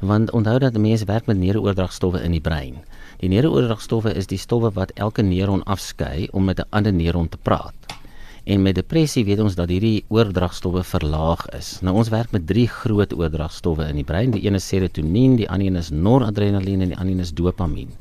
want 0.00 0.30
onthou 0.30 0.58
dat 0.58 0.78
mense 0.78 1.04
werk 1.04 1.26
met 1.26 1.36
neurooordragstowwe 1.36 2.22
in 2.22 2.32
die 2.32 2.40
brein. 2.40 2.78
Die 3.20 3.28
neurooordragstowwe 3.28 4.14
is 4.14 4.26
die 4.26 4.38
stowwe 4.38 4.70
wat 4.72 4.90
elke 4.96 5.22
neuron 5.22 5.62
afskei 5.64 6.28
om 6.32 6.44
met 6.44 6.58
'n 6.58 6.70
ander 6.70 6.92
neuron 6.92 7.28
te 7.28 7.36
praat. 7.36 7.99
En 8.44 8.62
met 8.62 8.74
depressie 8.74 9.24
weet 9.24 9.40
ons 9.44 9.54
dat 9.54 9.68
hierdie 9.68 10.04
oordragstowwe 10.08 10.82
verlaag 10.86 11.42
is. 11.56 11.78
Nou 11.84 11.94
ons 12.00 12.08
werk 12.08 12.32
met 12.32 12.46
drie 12.48 12.66
groot 12.68 13.12
oordragstowwe 13.12 13.84
in 13.92 14.00
die 14.00 14.06
brein. 14.06 14.32
Die 14.32 14.46
een 14.46 14.56
is 14.56 14.68
serotonien, 14.68 15.36
die 15.36 15.48
ander 15.48 15.68
een 15.68 15.80
is 15.80 15.90
noradrenalien 15.90 16.80
en 16.80 16.94
die 16.94 16.98
ander 16.98 17.14
een 17.14 17.26
is 17.26 17.34
dopamien. 17.36 17.92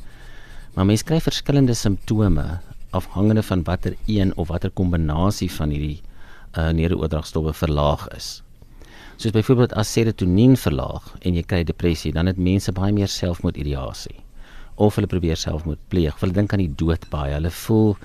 Maar 0.76 0.88
mense 0.88 1.04
kry 1.04 1.20
verskillende 1.20 1.76
simptome 1.76 2.46
afhangende 2.96 3.44
van 3.44 3.64
watter 3.64 3.98
een 4.06 4.31
of 4.38 4.48
watter 4.48 4.72
kombinasie 4.72 5.52
van 5.52 5.69
hierdie 5.69 6.00
uh, 6.58 6.69
neurooordragstowwe 6.74 7.54
verlaag 7.54 8.08
is. 8.16 8.40
Soos 9.19 9.36
byvoorbeeld 9.36 9.76
as 9.78 9.92
serotonien 9.92 10.56
verlaag 10.58 11.12
en 11.19 11.36
jy 11.36 11.44
kry 11.44 11.64
depressie, 11.68 12.14
dan 12.16 12.31
het 12.31 12.40
mense 12.40 12.72
baie 12.72 12.94
meer 12.96 13.12
selfmoordideasie 13.12 14.16
of 14.80 14.96
hulle 14.96 15.10
probeer 15.12 15.36
selfmoord 15.36 15.81
pleeg. 15.92 16.16
Hulle 16.22 16.34
dink 16.34 16.54
aan 16.56 16.64
die 16.64 16.76
dood 16.80 17.04
baie. 17.12 17.34
Hulle 17.36 17.52
voel 17.52 17.98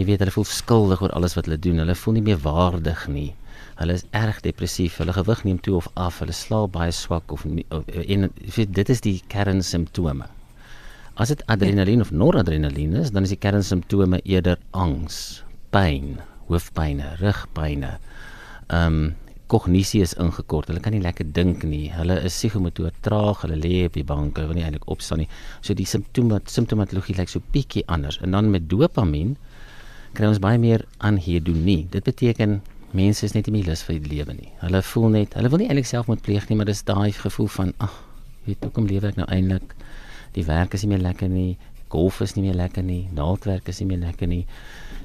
jy 0.00 0.06
weet 0.08 0.24
hulle 0.24 0.32
voel 0.32 0.48
skuldig 0.48 1.02
oor 1.04 1.12
alles 1.16 1.36
wat 1.36 1.48
hulle 1.48 1.60
doen. 1.60 1.80
Hulle 1.82 1.96
voel 1.98 2.16
nie 2.16 2.26
meer 2.30 2.40
waardig 2.40 3.04
nie. 3.12 3.28
Hulle 3.80 3.96
is 3.98 4.04
erg 4.16 4.40
depressief. 4.44 4.98
Hulle 5.00 5.14
gewig 5.16 5.44
neem 5.44 5.60
toe 5.64 5.76
of 5.78 5.88
af. 6.00 6.20
Hulle 6.24 6.36
slaap 6.36 6.74
baie 6.76 6.92
swak 6.94 7.32
of, 7.32 7.44
nie, 7.48 7.66
of 7.74 7.88
en 8.06 8.28
weet, 8.56 8.74
dit 8.76 8.92
is 8.92 9.04
die 9.04 9.16
kernsimptome. 9.32 10.28
As 11.20 11.32
dit 11.32 11.42
adrenalien 11.52 12.00
of 12.00 12.12
noradrenalien 12.16 12.96
is, 13.02 13.12
dan 13.12 13.28
is 13.28 13.34
die 13.34 13.40
kernsimptome 13.40 14.22
eerder 14.24 14.60
angs, 14.72 15.42
pyn, 15.74 16.20
hoofpyn, 16.48 17.02
rugpyn. 17.20 17.90
Ehm 17.90 19.02
um, 19.02 19.02
kognisie 19.50 19.98
is 20.04 20.12
ingekort. 20.22 20.68
Hulle 20.70 20.78
kan 20.78 20.94
nie 20.94 21.02
lekker 21.02 21.26
dink 21.34 21.64
nie. 21.66 21.88
Hulle 21.90 22.20
is 22.22 22.36
psigomotor 22.38 22.92
traag. 23.02 23.40
Hulle 23.42 23.56
lê 23.58 23.80
op 23.88 23.96
die 23.98 24.04
bank. 24.06 24.38
Hulle 24.38 24.52
wil 24.52 24.60
nie 24.60 24.66
eintlik 24.66 24.86
opstaan 24.92 25.24
nie. 25.24 25.28
So 25.58 25.74
die 25.74 25.88
simptome 25.90 26.38
simptomatologie 26.46 27.16
lyk 27.18 27.32
so 27.32 27.42
bietjie 27.54 27.82
anders. 27.90 28.20
En 28.22 28.36
dan 28.36 28.52
met 28.54 28.68
dopamien 28.70 29.34
kry 30.14 30.26
ons 30.30 30.40
baie 30.42 30.58
meer 30.58 30.84
aanhedonie. 30.98 31.84
Dit 31.92 32.04
beteken 32.08 32.60
mense 32.96 33.24
is 33.26 33.34
net 33.36 33.46
nie 33.46 33.58
meer 33.58 33.70
lus 33.70 33.84
vir 33.86 34.00
die 34.02 34.16
lewe 34.16 34.34
nie. 34.34 34.50
Hulle 34.64 34.82
voel 34.82 35.10
net, 35.14 35.34
hulle 35.38 35.50
wil 35.52 35.62
nie 35.62 35.68
eintlik 35.70 35.88
selfmoord 35.90 36.24
pleeg 36.26 36.48
nie, 36.50 36.58
maar 36.58 36.68
dis 36.70 36.82
daai 36.86 37.12
gevoel 37.14 37.50
van 37.54 37.74
ag, 37.84 37.94
weet 38.48 38.64
hoekom 38.66 38.88
lewe 38.90 39.12
ek 39.12 39.20
nou 39.20 39.28
eintlik? 39.30 39.76
Die 40.34 40.46
werk 40.46 40.74
is 40.74 40.84
nie 40.84 40.94
meer 40.94 41.04
lekker 41.04 41.30
nie, 41.30 41.54
golf 41.90 42.20
is 42.22 42.36
nie 42.36 42.44
meer 42.46 42.58
lekker 42.58 42.86
nie, 42.86 43.04
naaldwerk 43.14 43.70
is 43.70 43.80
nie 43.82 43.88
meer 43.92 44.02
lekker 44.02 44.30
nie. 44.30 44.42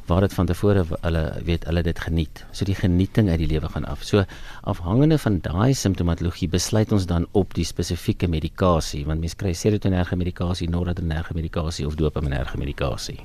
Waar 0.06 0.22
dit 0.22 0.34
van 0.38 0.50
tevore 0.50 0.84
hulle 1.02 1.24
weet 1.46 1.66
hulle 1.66 1.82
dit 1.86 2.02
geniet. 2.08 2.44
So 2.54 2.66
die 2.70 2.78
genieting 2.78 3.32
uit 3.32 3.40
die 3.42 3.50
lewe 3.50 3.72
gaan 3.74 3.88
af. 3.90 4.04
So 4.06 4.22
afhangende 4.70 5.18
van 5.22 5.40
daai 5.46 5.74
simptomatologie 5.74 6.50
besluit 6.54 6.94
ons 6.94 7.10
dan 7.10 7.26
op 7.34 7.58
die 7.58 7.66
spesifieke 7.66 8.30
medikasie, 8.30 9.06
want 9.10 9.26
mense 9.26 9.38
kry 9.42 9.54
serotoninerge 9.58 10.18
medikasie, 10.18 10.70
noradrenerge 10.70 11.34
medikasie 11.38 11.90
of 11.90 11.98
dopaminerge 11.98 12.62
medikasie. 12.62 13.24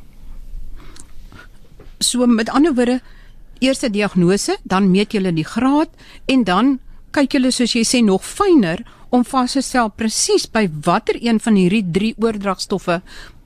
So 2.00 2.26
met 2.26 2.48
ander 2.48 2.74
woorde 2.74 3.00
eerste 3.60 3.90
diagnose, 3.90 4.56
dan 4.62 4.90
meet 4.90 5.12
julle 5.12 5.32
die 5.36 5.44
graad 5.44 5.90
en 6.26 6.44
dan 6.44 6.78
kyk 7.12 7.36
julle 7.36 7.50
soos 7.52 7.74
jy 7.76 7.84
sê 7.84 8.00
nog 8.04 8.24
fyner 8.24 8.84
om 9.10 9.24
vas 9.26 9.56
te 9.56 9.62
stel 9.64 9.90
presies 9.90 10.46
by 10.48 10.64
watter 10.86 11.18
een 11.20 11.40
van 11.42 11.58
hierdie 11.58 11.84
drie 11.92 12.12
oordragstowwe 12.16 13.00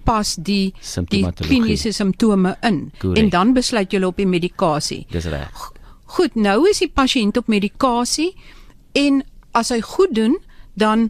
pas 0.05 0.35
die 0.37 0.75
die 1.09 1.25
kliniese 1.41 1.93
simptome 1.97 2.55
in 2.63 2.91
Correct. 3.01 3.19
en 3.19 3.31
dan 3.33 3.55
besluit 3.57 3.93
jy 3.93 4.03
op 4.05 4.21
die 4.21 4.29
medikasie. 4.29 5.07
Dis 5.11 5.25
reg. 5.33 5.71
Goed, 6.17 6.37
nou 6.37 6.69
is 6.69 6.83
die 6.85 6.91
pasiënt 6.93 7.41
op 7.41 7.49
medikasie 7.49 8.35
en 8.93 9.23
as 9.57 9.73
hy 9.73 9.81
goed 9.81 10.13
doen, 10.15 10.37
dan 10.75 11.09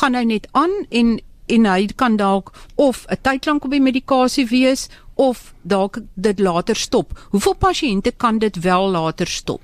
gaan 0.00 0.18
hy 0.18 0.24
net 0.26 0.48
aan 0.52 0.72
en 0.90 1.16
en 1.46 1.66
hy 1.66 1.86
kan 1.96 2.16
dalk 2.16 2.52
of 2.74 3.06
'n 3.08 3.18
tyd 3.22 3.46
lank 3.46 3.64
op 3.64 3.70
die 3.70 3.80
medikasie 3.80 4.46
wees 4.46 4.88
of 5.14 5.54
dalk 5.62 5.98
dit 6.14 6.38
later 6.38 6.76
stop. 6.76 7.18
Hoeveel 7.30 7.54
pasiënte 7.54 8.12
kan 8.16 8.38
dit 8.38 8.60
wel 8.60 8.90
later 8.90 9.26
stop? 9.26 9.62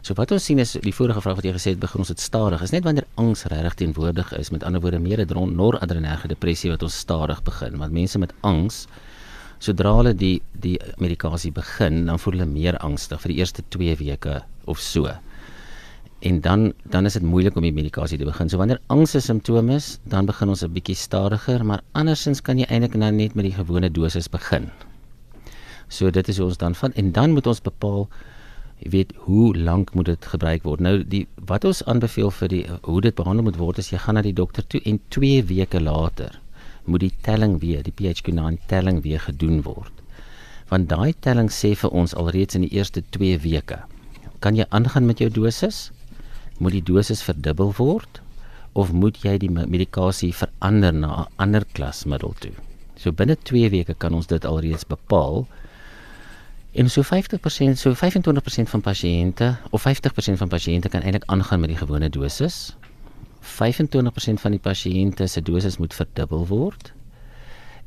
So 0.00 0.14
wat 0.14 0.32
ons 0.32 0.44
sien 0.44 0.58
is 0.58 0.72
die 0.80 0.94
vorige 0.94 1.20
vraag 1.20 1.36
wat 1.36 1.44
jy 1.44 1.52
gesê 1.52 1.74
het 1.74 1.80
begin 1.80 1.98
ons 1.98 2.08
dit 2.08 2.20
stadig. 2.20 2.62
Is 2.62 2.72
net 2.72 2.84
wanneer 2.84 3.06
angs 3.20 3.44
regtig 3.44 3.74
teenwoordig 3.74 4.32
is, 4.38 4.50
met 4.50 4.64
ander 4.64 4.80
woorde 4.80 4.98
meer 4.98 5.20
'n 5.20 5.54
noradrenerge 5.56 6.28
depressie 6.28 6.70
wat 6.70 6.82
ons 6.82 6.98
stadig 6.98 7.42
begin, 7.42 7.76
want 7.78 7.92
mense 7.92 8.18
met 8.18 8.32
angs 8.40 8.86
sodra 9.58 9.92
hulle 9.96 10.14
die 10.14 10.40
die 10.52 10.78
medikasie 10.96 11.52
begin, 11.52 12.06
dan 12.06 12.18
voel 12.18 12.32
hulle 12.32 12.46
meer 12.46 12.78
angstig 12.78 13.20
vir 13.20 13.28
die 13.28 13.38
eerste 13.38 13.62
2 13.68 13.96
weke 13.96 14.42
of 14.64 14.78
so. 14.78 15.06
En 16.20 16.40
dan 16.40 16.72
dan 16.84 17.06
is 17.08 17.16
dit 17.16 17.22
moeilik 17.22 17.56
om 17.56 17.64
die 17.64 17.72
medikasie 17.72 18.18
te 18.18 18.24
begin. 18.28 18.48
So 18.48 18.60
wanneer 18.60 18.80
angs 18.86 19.14
'n 19.14 19.20
simptoom 19.20 19.70
is, 19.70 19.98
dan 20.04 20.26
begin 20.26 20.48
ons 20.48 20.62
'n 20.62 20.72
bietjie 20.72 20.94
stadiger, 20.96 21.64
maar 21.64 21.80
andersins 21.92 22.42
kan 22.42 22.58
jy 22.58 22.66
eintlik 22.68 22.94
nou 22.94 23.12
net 23.12 23.34
met 23.34 23.44
die 23.44 23.54
gewone 23.54 23.90
dosis 23.90 24.28
begin. 24.28 24.70
So 25.88 26.10
dit 26.10 26.28
is 26.28 26.36
hoe 26.36 26.46
ons 26.46 26.56
dan 26.56 26.74
van 26.74 26.92
en 26.92 27.12
dan 27.12 27.32
moet 27.32 27.46
ons 27.46 27.60
bepaal 27.60 28.08
jy 28.80 28.90
weet 28.90 29.12
hoe 29.16 29.56
lank 29.56 29.94
moet 29.94 30.04
dit 30.04 30.26
gebruik 30.26 30.62
word. 30.62 30.80
Nou 30.80 31.04
die 31.04 31.26
wat 31.46 31.64
ons 31.64 31.84
aanbeveel 31.84 32.30
vir 32.30 32.48
die 32.48 32.66
hoe 32.82 33.00
dit 33.00 33.14
behandel 33.14 33.44
moet 33.44 33.56
word 33.56 33.78
is 33.78 33.90
jy 33.90 33.98
gaan 33.98 34.14
na 34.14 34.22
die 34.22 34.36
dokter 34.36 34.66
toe 34.66 34.80
en 34.84 35.00
2 35.08 35.44
weke 35.44 35.80
later 35.80 36.40
moet 36.84 37.00
die 37.00 37.12
telling 37.22 37.60
weer, 37.60 37.82
die 37.82 37.92
PHQ-9 37.92 38.56
telling 38.66 39.02
weer 39.02 39.20
gedoen 39.20 39.62
word. 39.62 39.92
Want 40.68 40.88
daai 40.88 41.12
telling 41.20 41.50
sê 41.52 41.74
vir 41.76 41.90
ons 41.90 42.14
alreeds 42.14 42.54
in 42.54 42.64
die 42.66 42.72
eerste 42.72 43.02
2 43.16 43.38
weke. 43.44 43.80
Kan 44.40 44.56
jy 44.56 44.64
aangaan 44.70 45.06
met 45.06 45.18
jou 45.18 45.30
dosis? 45.30 45.90
Moet 46.60 46.76
die 46.76 46.84
dosis 46.84 47.22
verdubbel 47.24 47.72
word 47.78 48.20
of 48.78 48.92
moet 48.92 49.16
jy 49.24 49.38
die 49.40 49.48
me- 49.50 49.66
medikasie 49.66 50.30
verander 50.36 50.92
na 50.94 51.22
'n 51.22 51.26
ander 51.36 51.64
klasmiddel 51.72 52.34
toe? 52.38 52.52
So 52.96 53.12
binne 53.12 53.36
2 53.36 53.70
weke 53.72 53.94
kan 53.94 54.14
ons 54.14 54.26
dit 54.26 54.44
alreeds 54.44 54.84
bepaal. 54.84 55.46
En 56.72 56.90
so 56.90 57.02
50%, 57.02 57.78
so 57.78 57.94
25% 57.94 58.68
van 58.68 58.80
pasiënte 58.80 59.56
of 59.70 59.82
50% 59.82 60.38
van 60.38 60.48
pasiënte 60.48 60.88
kan 60.88 61.02
eintlik 61.02 61.24
aangaan 61.26 61.60
met 61.60 61.68
die 61.72 61.78
gewone 61.78 62.08
dosis. 62.08 62.76
25% 63.40 64.40
van 64.40 64.50
die 64.50 64.60
pasiënte 64.60 65.26
se 65.26 65.40
dosis 65.42 65.78
moet 65.78 65.94
verdubbel 65.94 66.46
word. 66.46 66.92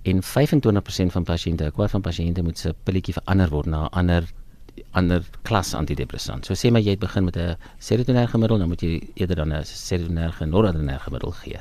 En 0.04 0.20
25% 0.24 1.12
van 1.12 1.24
pasiënte, 1.24 1.64
'n 1.64 1.72
kwart 1.72 1.92
van 1.92 2.02
pasiënte 2.02 2.44
moet 2.44 2.58
se 2.58 2.74
pilletjie 2.84 3.14
verander 3.14 3.50
word 3.50 3.66
na 3.66 3.84
'n 3.86 3.90
ander 3.92 4.24
ander 4.92 5.24
klas 5.42 5.74
antidepressant. 5.74 6.46
So 6.46 6.54
sê 6.54 6.72
maar 6.72 6.82
jy 6.82 6.96
het 6.96 7.00
begin 7.00 7.24
met 7.24 7.38
'n 7.38 7.58
serotonerge 7.80 8.38
middel, 8.38 8.58
dan 8.58 8.68
moet 8.68 8.82
jy 8.82 9.02
eerder 9.16 9.36
dan 9.36 9.54
'n 9.54 9.64
serotonerge 9.64 10.46
noradrenerge 10.46 11.12
middel 11.12 11.32
gee. 11.32 11.60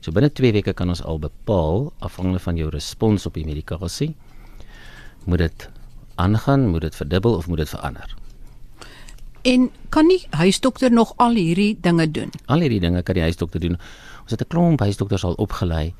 So 0.00 0.12
binne 0.12 0.32
2 0.32 0.52
weke 0.52 0.72
kan 0.72 0.88
ons 0.88 1.02
al 1.02 1.18
bepaal 1.18 1.92
afhangende 1.98 2.38
van 2.38 2.56
jou 2.56 2.68
respons 2.70 3.26
op 3.26 3.34
die 3.34 3.44
medikasie 3.44 4.14
moet 5.24 5.38
dit 5.38 5.68
aangaan, 6.14 6.68
moet 6.68 6.80
dit 6.80 6.96
verdubbel 6.96 7.34
of 7.34 7.46
moet 7.46 7.58
dit 7.58 7.68
verander. 7.68 8.14
En 9.42 9.70
kan 9.88 10.08
die 10.08 10.26
huisdokter 10.30 10.92
nog 10.92 11.12
al 11.16 11.34
hierdie 11.34 11.78
dinge 11.80 12.10
doen? 12.10 12.30
Al 12.46 12.60
hierdie 12.60 12.80
dinge 12.80 13.02
kan 13.02 13.14
die 13.14 13.22
huisdokter 13.22 13.60
doen. 13.60 13.78
Ons 14.22 14.30
het 14.30 14.40
'n 14.40 14.48
klomp 14.48 14.80
huisdokters 14.80 15.24
al 15.24 15.32
opgelei 15.32 15.94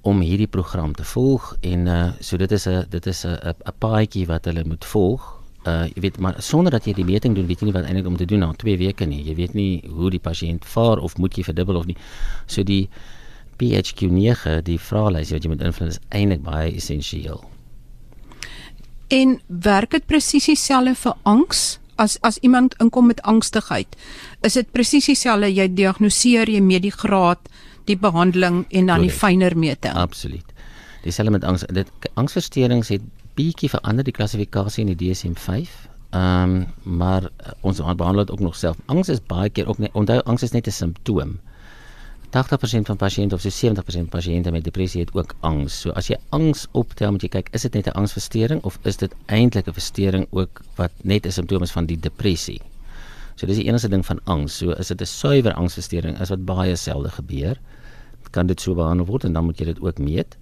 om 0.00 0.20
hierdie 0.20 0.46
program 0.46 0.94
te 0.94 1.04
volg 1.04 1.56
en 1.60 1.86
uh 1.86 2.10
so 2.20 2.36
dit 2.36 2.52
is 2.52 2.66
'n 2.68 2.84
dit 2.88 3.06
is 3.06 3.24
'n 3.24 3.28
'n 3.28 3.54
'n 3.64 3.72
paadjie 3.78 4.26
wat 4.26 4.44
hulle 4.44 4.64
moet 4.64 4.84
volg. 4.84 5.41
Uh 5.62 5.86
jy 5.94 6.00
weet 6.02 6.18
maar 6.18 6.42
sonder 6.42 6.74
dat 6.74 6.86
jy 6.86 6.94
die 6.98 7.06
meting 7.06 7.36
doen, 7.38 7.46
weet 7.46 7.60
jy 7.62 7.68
nie 7.70 7.74
wat 7.76 7.86
eintlik 7.86 8.06
om 8.10 8.16
te 8.18 8.26
doen 8.26 8.42
na 8.42 8.52
2 8.58 8.76
weke 8.80 9.06
nie. 9.06 9.22
Jy 9.22 9.34
weet 9.38 9.54
nie 9.54 9.82
hoe 9.86 10.10
die 10.10 10.22
pasiënt 10.22 10.64
vaar 10.66 10.98
of 10.98 11.16
moet 11.22 11.36
jy 11.38 11.44
verdubbel 11.46 11.78
of 11.78 11.86
nie. 11.86 11.96
So 12.46 12.66
die 12.66 12.88
PHQ9, 13.62 14.62
die 14.66 14.78
vraelys 14.78 15.30
wat 15.30 15.44
jy 15.44 15.52
moet 15.52 15.62
invul 15.62 15.92
is 15.92 16.00
eintlik 16.10 16.42
baie 16.42 16.72
essensieel. 16.74 17.44
En 19.12 19.36
werk 19.46 19.94
dit 19.94 20.06
presies 20.08 20.48
dieselfde 20.50 20.96
vir 21.04 21.16
angs? 21.28 21.78
As 22.00 22.16
as 22.26 22.38
iemand 22.42 22.74
inkom 22.80 23.06
met 23.06 23.20
angstigheid, 23.28 23.96
is 24.42 24.56
dit 24.58 24.70
presies 24.72 25.06
dieselfde 25.06 25.50
jy 25.52 25.68
diagnoseer 25.68 26.50
jy 26.50 26.62
met 26.64 26.82
die 26.82 26.94
graad, 26.94 27.38
die 27.86 27.98
behandeling 28.00 28.64
en 28.70 28.88
dan 28.88 29.04
die 29.04 29.12
Korrek. 29.12 29.20
fyner 29.20 29.56
meting. 29.58 29.94
Absoluut. 29.94 30.48
Dieselfde 31.04 31.30
met 31.30 31.44
angs. 31.44 31.66
Dit 31.70 31.90
angsversteurings 32.14 32.88
het 32.88 33.02
bietjie 33.34 33.70
verander 33.72 34.04
die 34.04 34.12
klassifikasie 34.12 34.84
in 34.84 34.92
die 34.94 35.00
DSM-5. 35.00 35.70
Ehm 36.12 36.56
um, 36.56 36.66
maar 36.98 37.24
uh, 37.24 37.52
ons 37.60 37.80
behandel 37.80 38.24
dit 38.24 38.30
ook 38.30 38.40
nog 38.40 38.56
self. 38.56 38.76
Angs 38.86 39.08
is 39.08 39.22
baie 39.26 39.48
keer 39.50 39.68
ook 39.68 39.78
net 39.78 39.92
onthou 39.92 40.20
angs 40.28 40.42
is 40.42 40.52
net 40.52 40.66
'n 40.66 40.70
simptoom. 40.70 41.38
80% 42.32 42.88
van 42.88 42.96
pasiënte 42.96 43.34
of 43.34 43.40
so 43.40 43.48
70% 43.48 43.84
van 43.84 44.08
pasiënte 44.08 44.50
met 44.50 44.64
depressie 44.64 45.00
het 45.00 45.14
ook 45.14 45.34
angs. 45.40 45.80
So 45.80 45.90
as 45.90 46.08
jy 46.08 46.16
angs 46.28 46.66
optel, 46.72 47.10
moet 47.10 47.22
jy 47.22 47.28
kyk, 47.28 47.48
is 47.52 47.62
dit 47.62 47.74
net 47.74 47.86
'n 47.86 47.96
angsversteuring 48.00 48.62
of 48.64 48.78
is 48.82 48.96
dit 48.96 49.14
eintlik 49.26 49.68
'n 49.68 49.72
versteuring 49.72 50.26
ook 50.30 50.60
wat 50.76 50.92
net 51.02 51.26
'n 51.26 51.30
simptoom 51.30 51.62
is 51.62 51.72
van 51.72 51.86
die 51.86 52.00
depressie? 52.00 52.60
So 53.34 53.46
dis 53.46 53.56
die 53.56 53.66
enigste 53.66 53.88
ding 53.88 54.06
van 54.06 54.20
angs. 54.24 54.56
So 54.56 54.70
is 54.70 54.88
dit 54.88 55.00
'n 55.00 55.06
suiwer 55.06 55.52
angsversteuring 55.52 56.20
is 56.20 56.28
wat 56.28 56.44
baie 56.44 56.76
selde 56.76 57.10
gebeur. 57.10 57.56
Kan 58.30 58.46
dit 58.46 58.60
so 58.60 58.74
behandel 58.74 59.06
word 59.06 59.24
en 59.24 59.32
dan 59.32 59.44
moet 59.44 59.58
jy 59.58 59.64
dit 59.64 59.80
ook 59.80 59.98
meet. 59.98 60.36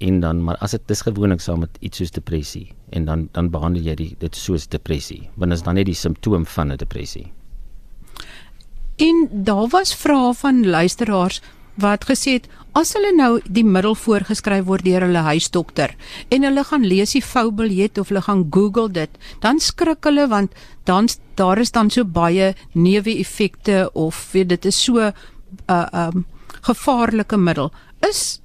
En 0.00 0.20
dan 0.20 0.40
maar 0.44 0.56
as 0.64 0.72
dit 0.76 0.86
dis 0.88 1.02
gewoonlik 1.04 1.42
saam 1.44 1.60
met 1.66 1.76
iets 1.84 2.00
soos 2.00 2.10
depressie 2.16 2.72
en 2.96 3.04
dan 3.04 3.28
dan 3.36 3.50
behandel 3.52 3.84
jy 3.90 3.94
die, 3.98 4.14
dit 4.18 4.36
soos 4.36 4.66
depressie. 4.68 5.28
Want 5.34 5.52
dit 5.52 5.60
is 5.60 5.64
dan 5.66 5.76
net 5.76 5.86
die 5.86 5.98
simptoom 5.98 6.46
van 6.46 6.72
'n 6.72 6.80
depressie. 6.80 7.32
En 8.96 9.28
daar 9.32 9.68
was 9.68 9.94
vrae 9.94 10.34
van 10.34 10.66
luisteraars 10.66 11.40
wat 11.74 12.04
gesê 12.04 12.32
het 12.38 12.48
as 12.72 12.92
hulle 12.94 13.10
nou 13.16 13.40
die 13.48 13.64
middel 13.64 13.94
voorgeskryf 13.98 14.64
word 14.68 14.84
deur 14.84 15.06
hulle 15.06 15.22
huisdokter 15.26 15.94
en 16.28 16.44
hulle 16.46 16.64
gaan 16.64 16.84
lees 16.86 17.14
die 17.16 17.24
voubiljet 17.24 17.98
of 17.98 18.08
hulle 18.12 18.22
gaan 18.22 18.46
Google 18.54 18.90
dit, 18.90 19.10
dan 19.40 19.58
skrik 19.60 20.04
hulle 20.04 20.28
want 20.30 20.54
dan 20.84 21.08
daar 21.34 21.58
is 21.58 21.72
dan 21.74 21.90
so 21.90 22.04
baie 22.04 22.54
neeweffekte 22.72 23.90
of 23.94 24.28
weet 24.32 24.48
dit 24.48 24.64
is 24.64 24.82
so 24.84 24.98
'n 24.98 25.12
uh, 25.68 25.86
um 25.92 26.26
gevaarlike 26.62 27.36
middel. 27.36 27.72
Is 28.08 28.39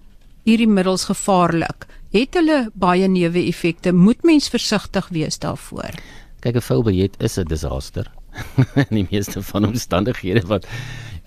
hierdie 0.45 0.69
middels 0.69 1.07
gevaarlik? 1.09 1.87
Het 2.13 2.37
hulle 2.37 2.59
baie 2.79 3.07
neeweffekte? 3.11 3.91
Moet 3.91 4.23
mens 4.23 4.47
versigtig 4.53 5.09
wees 5.11 5.39
daarvoor? 5.41 5.97
Kyk, 6.45 6.55
'n 6.55 6.61
voubiljet 6.61 7.17
is 7.19 7.37
'n 7.37 7.49
disaster 7.49 8.11
in 8.89 8.95
die 9.01 9.07
meeste 9.11 9.41
van 9.41 9.65
omstandighede 9.65 10.45
wat 10.47 10.67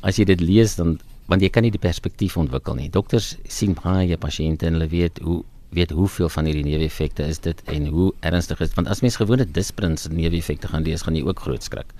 as 0.02 0.16
jy 0.16 0.24
dit 0.24 0.40
lees 0.40 0.76
dan 0.76 1.00
want 1.28 1.42
jy 1.42 1.50
kan 1.52 1.62
nie 1.62 1.70
die 1.70 1.82
perspektief 1.82 2.36
ontwikkel 2.36 2.74
nie. 2.74 2.88
Dokters 2.88 3.36
sien 3.48 3.74
baie 3.74 4.16
pasiënte 4.16 4.66
en 4.66 4.78
hulle 4.78 4.88
weet 4.88 5.18
hoe 5.18 5.44
weet 5.76 5.90
hoeveel 5.90 6.28
van 6.32 6.46
hierdie 6.48 6.64
neeweffekte 6.64 7.26
is 7.28 7.38
dit 7.38 7.60
en 7.68 7.86
hoe 7.92 8.14
ernstig 8.20 8.60
is 8.60 8.68
dit 8.68 8.76
want 8.76 8.88
as 8.88 9.02
mens 9.04 9.18
gewone 9.20 9.44
disprins 9.44 10.08
neeweffekte 10.08 10.68
gaan 10.68 10.82
lees 10.82 11.02
gaan 11.02 11.16
jy 11.16 11.26
ook 11.26 11.40
groot 11.40 11.62
skrik. 11.62 11.92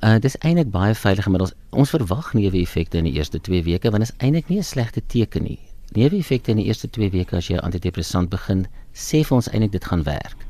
Uh 0.00 0.16
dis 0.18 0.38
eintlik 0.40 0.70
baie 0.70 0.94
veilige 0.94 1.30
middels. 1.30 1.52
Ons 1.70 1.90
verwag 1.90 2.32
neeweffekte 2.32 2.98
in 3.02 3.10
die 3.10 3.16
eerste 3.18 3.40
2 3.40 3.62
weke 3.68 3.90
want 3.90 4.06
dit 4.06 4.14
is 4.14 4.18
eintlik 4.24 4.48
nie 4.48 4.58
'n 4.58 4.70
slegte 4.72 5.02
teken 5.06 5.42
nie. 5.42 5.58
Neeweffekte 5.92 6.50
in 6.50 6.56
die 6.56 6.66
eerste 6.66 6.90
2 6.90 7.10
weke 7.10 7.36
as 7.36 7.48
jy 7.48 7.56
'n 7.56 7.64
antidepressant 7.64 8.30
begin, 8.30 8.66
sê 8.94 9.24
vir 9.24 9.36
ons 9.36 9.48
eintlik 9.48 9.72
dit 9.72 9.84
gaan 9.84 10.02
werk. 10.02 10.46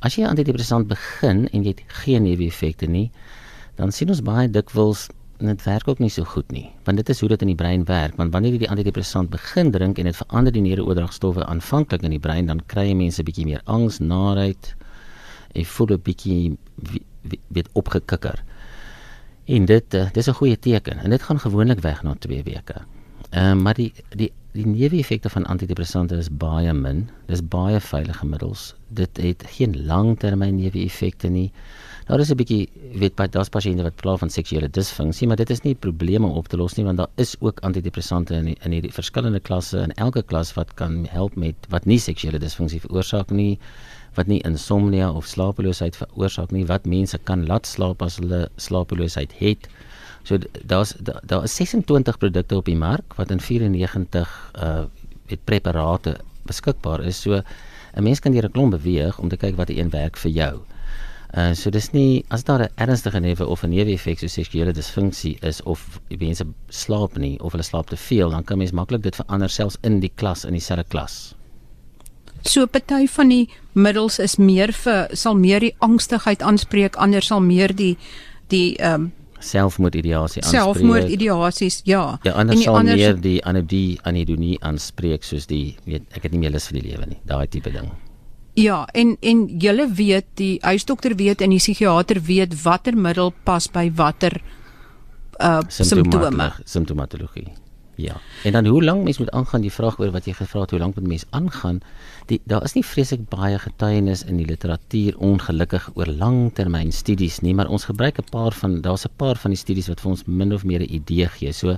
As 0.00 0.16
jy 0.16 0.22
'n 0.22 0.30
antidepressant 0.30 0.88
begin 0.88 1.48
en 1.52 1.62
jy 1.62 1.68
het 1.68 1.82
geen 1.86 2.22
neeweffekte 2.22 2.86
nie, 2.86 3.10
dan 3.76 3.92
sien 3.92 4.08
ons 4.08 4.22
baie 4.22 4.48
dikwels 4.48 5.08
dit 5.38 5.62
werk 5.64 5.88
ook 5.88 5.98
nie 5.98 6.10
so 6.10 6.24
goed 6.24 6.50
nie, 6.52 6.70
want 6.84 6.96
dit 6.96 7.08
is 7.08 7.20
hoe 7.20 7.28
dit 7.28 7.42
in 7.42 7.48
die 7.48 7.56
brein 7.56 7.84
werk, 7.84 8.16
want 8.16 8.32
wanneer 8.32 8.52
jy 8.52 8.58
die 8.58 8.70
antidepressant 8.70 9.30
begin 9.30 9.70
drink 9.70 9.98
en 9.98 10.04
dit 10.04 10.16
verander 10.16 10.52
die 10.52 10.62
neurooordragstowwe 10.62 11.44
aanvanklik 11.44 12.02
in 12.02 12.10
die 12.10 12.18
brein, 12.18 12.46
dan 12.46 12.60
kry 12.66 12.92
mense 12.92 13.22
bietjie 13.22 13.44
meer 13.44 13.62
angs, 13.64 13.98
naarheid, 13.98 14.74
en 15.52 15.64
voel 15.64 15.86
'n 15.86 16.02
bietjie 16.02 16.58
weet 17.48 17.68
opgekikker. 17.72 18.42
En 19.44 19.64
dit 19.64 19.94
uh, 19.94 20.10
dis 20.12 20.28
'n 20.28 20.32
goeie 20.32 20.58
teken 20.58 20.98
en 20.98 21.10
dit 21.10 21.22
gaan 21.22 21.40
gewoonlik 21.40 21.80
weg 21.80 22.02
na 22.02 22.14
2 22.18 22.42
weke. 22.42 22.84
Ehm 23.30 23.58
uh, 23.58 23.62
maar 23.62 23.74
die 23.74 23.92
die 24.08 24.32
die 24.52 24.66
neeweffekte 24.66 25.30
van 25.30 25.46
antidepressante 25.46 26.16
is 26.18 26.28
baie 26.42 26.72
min. 26.74 27.04
Dis 27.28 27.42
baie 27.52 27.78
veilige 27.80 28.26
middels. 28.26 28.72
Dit 28.98 29.20
het 29.22 29.44
geen 29.54 29.76
langtermyn 29.86 30.56
neeweffekte 30.58 31.30
nie. 31.30 31.50
Daar 32.08 32.20
is 32.20 32.30
'n 32.30 32.36
bietjie 32.36 32.68
weet 32.98 33.14
by 33.14 33.26
daar's 33.26 33.48
pasiënte 33.48 33.82
wat 33.82 33.94
pla 33.96 34.16
van 34.16 34.30
seksuele 34.30 34.68
disfunksie, 34.68 35.28
maar 35.28 35.36
dit 35.36 35.50
is 35.50 35.62
nie 35.62 35.74
probleme 35.74 36.26
op 36.26 36.48
te 36.48 36.56
los 36.56 36.74
nie 36.74 36.84
want 36.84 36.98
daar 36.98 37.10
is 37.16 37.36
ook 37.40 37.60
antidepressante 37.60 38.34
in 38.34 38.44
die, 38.44 38.56
in 38.64 38.72
hierdie 38.72 38.92
verskillende 38.92 39.40
klasse 39.40 39.78
in 39.78 39.92
elke 39.94 40.22
klas 40.22 40.54
wat 40.54 40.74
kan 40.74 41.06
help 41.06 41.36
met 41.36 41.54
wat 41.68 41.86
nie 41.86 41.98
seksuele 41.98 42.38
disfunksie 42.38 42.80
veroorsaak 42.80 43.30
nie 43.30 43.58
wat 44.14 44.26
nie 44.26 44.40
insomnia 44.42 45.12
of 45.12 45.26
slapeloosheid 45.26 45.96
veroorsaak 45.96 46.50
nie 46.50 46.66
wat 46.66 46.86
mense 46.86 47.18
kan 47.18 47.46
laat 47.46 47.66
slaap 47.66 48.02
as 48.02 48.16
hulle 48.16 48.48
slapeloosheid 48.56 49.32
het. 49.38 49.68
So 50.22 50.38
daar's 50.64 50.94
daar 50.98 51.20
da 51.26 51.42
is 51.42 51.54
26 51.54 52.18
produkte 52.18 52.56
op 52.56 52.64
die 52.64 52.76
mark 52.76 53.14
wat 53.16 53.30
in 53.30 53.40
94 53.40 54.52
uh 54.54 54.84
met 55.30 55.44
preparate 55.44 56.16
beskikbaar 56.42 57.04
is. 57.04 57.20
So 57.20 57.42
'n 57.94 58.02
mens 58.02 58.20
kan 58.20 58.32
deur 58.32 58.44
'n 58.44 58.52
klomp 58.52 58.70
beweeg 58.70 59.18
om 59.18 59.28
te 59.28 59.36
kyk 59.36 59.56
wat 59.56 59.70
een 59.70 59.90
werk 59.90 60.16
vir 60.16 60.30
jou. 60.30 60.60
Uh 61.34 61.54
so 61.54 61.70
dis 61.70 61.90
nie 61.90 62.24
as 62.28 62.44
daar 62.44 62.62
'n 62.62 62.72
ernstige 62.74 63.20
newe 63.20 63.46
of 63.46 63.62
'n 63.62 63.68
neeweffek 63.68 64.18
so 64.18 64.26
seksuele 64.26 64.72
disfunksie 64.72 65.38
is 65.40 65.62
of 65.62 66.00
mense 66.08 66.44
slaap 66.68 67.16
nie 67.16 67.40
of 67.40 67.52
hulle 67.52 67.62
slaap 67.62 67.86
te 67.86 67.96
veel, 67.96 68.30
dan 68.30 68.44
kan 68.44 68.58
mens 68.58 68.72
maklik 68.72 69.02
dit 69.02 69.16
verander 69.16 69.48
selfs 69.48 69.76
in 69.80 70.00
die 70.00 70.12
klas 70.14 70.44
in 70.44 70.52
dieselfde 70.52 70.84
klas. 70.88 71.34
So 72.42 72.66
party 72.66 73.06
van 73.06 73.28
die 73.28 73.48
middels 73.72 74.18
is 74.18 74.36
meer 74.36 74.72
vir 74.72 75.08
sal 75.12 75.34
meer 75.34 75.60
die 75.60 75.74
angstigheid 75.78 76.42
aanspreek, 76.42 76.96
ander 76.96 77.22
sal 77.22 77.40
meer 77.40 77.74
die 77.76 77.96
die 78.48 78.76
ehm 78.76 78.94
um, 78.94 79.12
selfmoordideasie 79.40 80.42
aanspreek. 80.42 80.62
Selfmoordideasies, 80.62 81.80
ja. 81.88 82.18
Ja, 82.26 82.32
ander 82.32 82.58
sal 82.60 82.76
ander 82.80 82.96
meer 82.96 83.18
die 83.20 83.38
anodie 83.46 83.98
anidonie 84.08 84.56
aanspreek 84.64 85.26
soos 85.26 85.48
die 85.50 85.76
weet 85.84 86.06
ek 86.16 86.28
het 86.28 86.32
nie 86.36 86.42
meer 86.44 86.54
lus 86.54 86.68
vir 86.70 86.80
die 86.80 86.86
lewe 86.90 87.10
nie. 87.14 87.20
Daai 87.28 87.46
tipe 87.48 87.72
ding. 87.74 87.90
Ja, 88.58 88.84
en 88.94 89.16
en 89.22 89.46
julle 89.62 89.86
weet 89.94 90.26
die 90.40 90.58
huisdokter 90.66 91.14
weet 91.16 91.40
en 91.40 91.54
die 91.54 91.62
psigiater 91.62 92.20
weet 92.26 92.56
watter 92.62 92.96
middel 92.96 93.32
pas 93.44 93.68
by 93.70 93.88
watter 93.96 94.40
uh 95.40 95.60
simptome. 95.68 96.52
Simptomatologie. 96.64 97.48
Ja. 98.00 98.16
En 98.44 98.52
dan 98.52 98.66
hoe 98.66 98.84
lank 98.84 99.04
mens 99.04 99.18
moet 99.18 99.30
aangaan 99.30 99.60
die 99.60 99.72
vraag 99.72 99.98
oor 100.00 100.10
wat 100.14 100.24
jy 100.24 100.32
gevra 100.32 100.60
het 100.64 100.70
hoe 100.70 100.78
lank 100.80 100.94
moet 100.96 101.06
mens 101.06 101.24
aangaan? 101.36 101.80
Die 102.30 102.40
daar 102.48 102.64
is 102.64 102.72
nie 102.72 102.84
vreeslik 102.84 103.26
baie 103.28 103.58
getuienis 103.60 104.22
in 104.24 104.38
die 104.40 104.46
literatuur 104.48 105.18
ongelukkig 105.18 105.90
oor 105.94 106.08
langtermyn 106.08 106.92
studies 106.96 107.40
nie, 107.44 107.54
maar 107.54 107.68
ons 107.68 107.84
gebruik 107.90 108.18
'n 108.18 108.30
paar 108.30 108.56
van 108.62 108.80
daar's 108.80 109.04
'n 109.04 109.16
paar 109.16 109.36
van 109.36 109.50
die 109.50 109.60
studies 109.60 109.88
wat 109.88 110.00
vir 110.00 110.10
ons 110.10 110.24
min 110.24 110.54
of 110.54 110.64
meer 110.64 110.80
'n 110.80 110.94
idee 110.94 111.28
gee. 111.28 111.52
So 111.52 111.76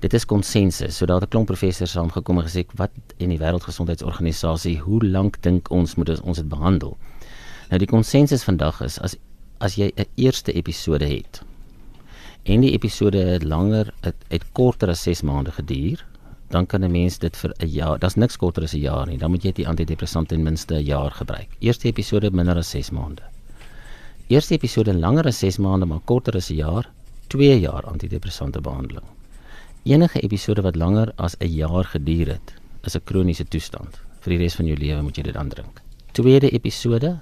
dit 0.00 0.14
is 0.14 0.26
konsensus. 0.26 0.96
So 0.96 1.06
daar 1.06 1.20
het 1.20 1.28
'n 1.28 1.30
klomp 1.30 1.46
professors 1.46 1.90
saamgekom 1.90 2.38
en 2.38 2.44
gesê 2.44 2.64
wat 2.74 2.90
in 3.16 3.28
die 3.28 3.38
wêreldgesondheidsorganisasie, 3.38 4.78
hoe 4.78 5.04
lank 5.04 5.42
dink 5.42 5.70
ons 5.70 5.94
moet 5.94 6.20
ons 6.20 6.36
dit 6.36 6.48
behandel? 6.48 6.96
Nou 7.68 7.78
die 7.78 7.86
konsensus 7.86 8.44
vandag 8.44 8.80
is 8.80 8.98
as 8.98 9.16
as 9.58 9.74
jy 9.74 9.92
'n 9.96 10.06
eerste 10.16 10.52
episode 10.52 11.06
het 11.06 11.42
en 12.42 12.60
die 12.60 12.72
episode 12.72 13.18
het 13.18 13.42
langer 13.44 13.92
het, 14.00 14.16
het 14.28 14.44
korter 14.52 14.88
as 14.88 15.02
6 15.02 15.22
maande 15.22 15.52
geduur, 15.52 16.00
dan 16.50 16.66
kan 16.66 16.84
'n 16.84 16.90
mens 16.90 17.18
dit 17.18 17.36
vir 17.36 17.52
'n 17.58 17.66
jaar, 17.66 17.98
daar's 17.98 18.16
niks 18.16 18.36
korter 18.36 18.62
as 18.62 18.74
'n 18.74 18.80
jaar 18.80 19.06
nie. 19.06 19.18
Dan 19.18 19.30
moet 19.30 19.42
jy 19.42 19.52
die 19.52 19.68
antidepressant 19.68 20.28
ten 20.28 20.42
minste 20.42 20.74
'n 20.74 20.84
jaar 20.84 21.10
gebruik. 21.10 21.48
Eerste 21.58 21.88
episode 21.88 22.30
minder 22.30 22.56
as 22.56 22.70
6 22.70 22.90
maande. 22.90 23.22
Eerste 24.26 24.54
episode 24.54 24.94
langer 24.94 25.26
as 25.26 25.38
6 25.38 25.58
maande 25.58 25.86
maar 25.86 26.00
korter 26.04 26.34
as 26.36 26.50
'n 26.50 26.54
jaar, 26.54 26.90
2 27.26 27.60
jaar 27.60 27.84
antidepressante 27.84 28.60
behandeling. 28.60 29.06
Enige 29.84 30.20
episode 30.20 30.62
wat 30.62 30.76
langer 30.76 31.12
as 31.16 31.36
'n 31.38 31.46
jaar 31.46 31.84
geduur 31.84 32.26
het, 32.26 32.54
is 32.84 32.96
'n 32.96 33.04
kroniese 33.04 33.48
toestand. 33.48 34.00
Vir 34.20 34.30
die 34.30 34.38
res 34.38 34.54
van 34.54 34.66
jou 34.66 34.76
lewe 34.76 35.02
moet 35.02 35.16
jy 35.16 35.22
dit 35.22 35.36
aandrink. 35.36 35.80
Tweede 36.12 36.50
episode, 36.50 37.20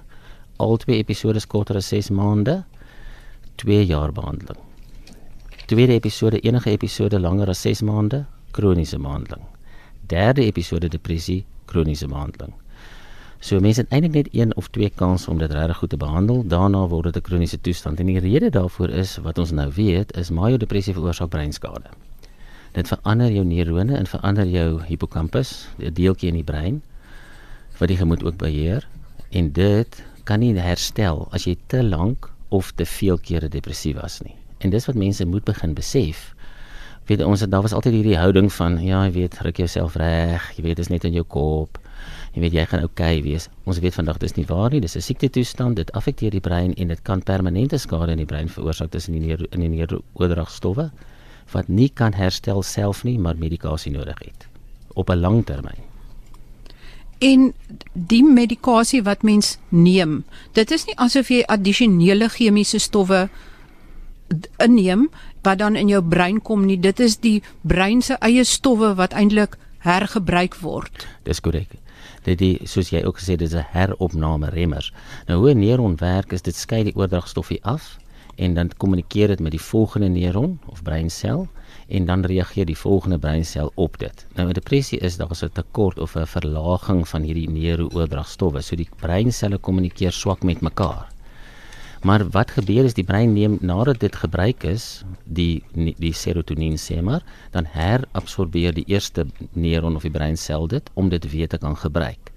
al 0.57 0.77
twee 0.77 0.97
episode 0.97 1.47
korter 1.47 1.75
as 1.75 1.87
6 1.87 2.09
maande, 2.09 2.63
2 3.55 3.85
jaar 3.85 4.11
behandeling 4.11 4.68
tweede 5.69 5.93
episode 5.93 6.39
enige 6.39 6.71
episode 6.73 7.19
langer 7.19 7.49
as 7.53 7.59
6 7.61 7.83
maande 7.85 8.23
kroniese 8.57 8.97
behandeling. 8.97 9.43
Derde 10.09 10.41
episode 10.41 10.89
depressie 10.89 11.43
kroniese 11.69 12.07
behandeling. 12.09 12.55
So 13.39 13.61
mense 13.61 13.83
het 13.83 13.93
eintlik 13.93 14.15
net 14.15 14.31
een 14.33 14.55
of 14.57 14.71
twee 14.73 14.89
kansse 14.89 15.29
om 15.29 15.37
dit 15.37 15.51
regtig 15.53 15.77
goed 15.77 15.91
te 15.93 15.99
behandel. 16.01 16.41
Daarna 16.53 16.81
word 16.87 17.11
dit 17.11 17.21
'n 17.21 17.27
kroniese 17.27 17.61
toestand. 17.61 17.99
En 17.99 18.05
die 18.05 18.19
rede 18.19 18.49
daarvoor 18.49 18.89
is 18.89 19.17
wat 19.17 19.37
ons 19.37 19.51
nou 19.51 19.69
weet, 19.75 20.17
is 20.17 20.29
majodepressie 20.29 20.93
veroorsaak 20.93 21.29
breinskade. 21.29 21.89
Dit 22.71 22.87
verander 22.87 23.31
jou 23.31 23.45
neurone 23.45 23.95
en 23.95 24.07
verander 24.07 24.47
jou 24.47 24.81
hippocampus, 24.83 25.67
die 25.77 25.91
deeltjie 25.91 26.29
in 26.29 26.35
die 26.35 26.43
brein 26.43 26.81
wat 27.77 27.87
die 27.87 27.97
gemoed 27.97 28.23
ook 28.23 28.37
beheer 28.37 28.87
en 29.29 29.51
dit 29.51 30.03
kan 30.23 30.39
nie 30.39 30.57
herstel 30.57 31.27
as 31.31 31.45
jy 31.45 31.57
te 31.67 31.83
lank 31.83 32.31
of 32.49 32.71
te 32.71 32.85
veel 32.85 33.17
kere 33.17 33.47
depressief 33.47 34.01
was 34.01 34.21
nie. 34.21 34.38
En 34.59 34.69
dis 34.69 34.85
wat 34.85 34.95
mense 34.95 35.25
moet 35.25 35.43
begin 35.43 35.73
besef. 35.73 36.33
Weet 37.09 37.23
ons 37.25 37.41
daar 37.41 37.61
was 37.65 37.73
altyd 37.73 37.93
hierdie 37.93 38.17
houding 38.17 38.51
van 38.53 38.77
ja, 38.83 39.03
jy 39.07 39.11
weet, 39.11 39.39
ruk 39.41 39.57
jouself 39.57 39.95
reg, 39.95 40.51
jy 40.57 40.63
weet 40.63 40.75
dit 40.77 40.85
is 40.85 40.91
net 40.93 41.07
in 41.09 41.13
jou 41.13 41.25
kop. 41.25 41.79
Jy 42.35 42.43
weet 42.43 42.53
jy 42.53 42.65
gaan 42.69 42.83
oukei 42.85 43.17
okay 43.17 43.23
wees. 43.25 43.47
Ons 43.65 43.79
weet 43.81 43.95
vandag 43.97 44.19
dis 44.21 44.35
nie 44.37 44.45
waar 44.45 44.69
nie. 44.69 44.81
Dis 44.81 44.95
'n 44.95 45.01
siekte 45.01 45.29
toestand. 45.29 45.75
Dit 45.75 45.91
affekteer 45.91 46.31
die 46.31 46.39
brein 46.39 46.73
en 46.75 46.87
dit 46.87 47.01
kan 47.01 47.23
permanente 47.23 47.77
skade 47.77 48.11
in 48.11 48.17
die 48.17 48.25
brein 48.25 48.49
veroorsaak 48.49 48.91
tussen 48.91 49.13
die 49.13 49.21
neer, 49.21 49.47
in 49.51 49.59
die 49.59 49.69
neurodragstowwe 49.69 50.91
wat 51.51 51.67
nie 51.67 51.89
kan 51.89 52.13
herstel 52.13 52.63
self 52.63 53.03
nie, 53.03 53.17
maar 53.19 53.37
medikasie 53.37 53.91
nodig 53.91 54.19
het 54.19 54.47
op 54.93 55.09
'n 55.09 55.19
lang 55.19 55.45
termyn. 55.45 55.81
En 57.19 57.53
die 57.93 58.23
medikasie 58.23 59.03
wat 59.03 59.23
mens 59.23 59.57
neem, 59.69 60.23
dit 60.51 60.71
is 60.71 60.85
nie 60.85 60.95
asof 60.97 61.27
jy 61.27 61.43
addisionele 61.47 62.29
chemiese 62.29 62.79
stowwe 62.79 63.29
inneem 64.57 65.09
wat 65.41 65.59
dan 65.59 65.75
in 65.75 65.87
jou 65.87 66.01
brein 66.03 66.41
kom 66.41 66.65
nie. 66.65 66.79
Dit 66.79 66.99
is 66.99 67.17
die 67.17 67.41
brein 67.61 68.01
se 68.01 68.17
eie 68.19 68.43
stowwe 68.43 68.93
wat 68.95 69.13
eintlik 69.13 69.57
hergebruik 69.85 70.55
word. 70.63 71.07
Dis 71.23 71.39
korrek. 71.39 71.77
Dit 72.23 72.39
die 72.39 72.67
soos 72.67 72.91
jy 72.91 73.03
ook 73.05 73.19
gesê 73.19 73.37
dis 73.39 73.53
'n 73.55 73.65
heropname 73.71 74.49
remmers. 74.49 74.91
Nou 75.27 75.39
hoe 75.39 75.53
'n 75.53 75.59
neuron 75.59 75.95
werk 75.95 76.33
is 76.33 76.41
dit 76.41 76.55
skei 76.55 76.83
die 76.83 76.95
oordragstofie 76.95 77.63
af 77.63 77.97
en 78.35 78.53
dan 78.53 78.71
kommunikeer 78.77 79.27
dit 79.27 79.39
met 79.39 79.51
die 79.51 79.61
volgende 79.61 80.07
neuron 80.07 80.59
of 80.65 80.83
breinsel 80.83 81.47
en 81.87 82.05
dan 82.05 82.25
reageer 82.25 82.65
die 82.65 82.77
volgende 82.77 83.19
breinsel 83.19 83.71
op 83.75 83.97
dit. 83.97 84.25
Nou 84.35 84.47
in 84.47 84.53
depressie 84.53 84.99
is 84.99 85.17
daar 85.17 85.31
'n 85.31 85.49
tekort 85.53 85.99
of 85.99 86.15
'n 86.15 86.25
verlaging 86.25 87.07
van 87.07 87.21
hierdie 87.21 87.49
neurooordragstowwe. 87.49 88.61
So 88.61 88.75
die 88.75 88.89
breinselle 88.95 89.57
kommunikeer 89.57 90.11
swak 90.11 90.43
met 90.43 90.61
mekaar. 90.61 91.08
Maar 92.01 92.23
wat 92.31 92.51
gebeur 92.55 92.87
is 92.87 92.95
die 92.95 93.03
brein 93.03 93.33
neem 93.33 93.57
nadat 93.61 93.99
dit 93.99 94.15
gebruik 94.15 94.63
is, 94.63 95.03
die 95.23 95.63
die 95.75 96.13
serotonien 96.15 96.77
sê 96.79 97.01
maar, 97.03 97.25
dan 97.51 97.67
herabsorbeer 97.67 98.73
die 98.77 98.87
eerste 98.87 99.25
neuron 99.53 99.95
of 99.99 100.07
die 100.07 100.13
breinsel 100.13 100.67
dit 100.67 100.89
om 100.93 101.09
dit 101.09 101.31
weer 101.31 101.47
te 101.47 101.57
kan 101.57 101.75
gebruik. 101.75 102.31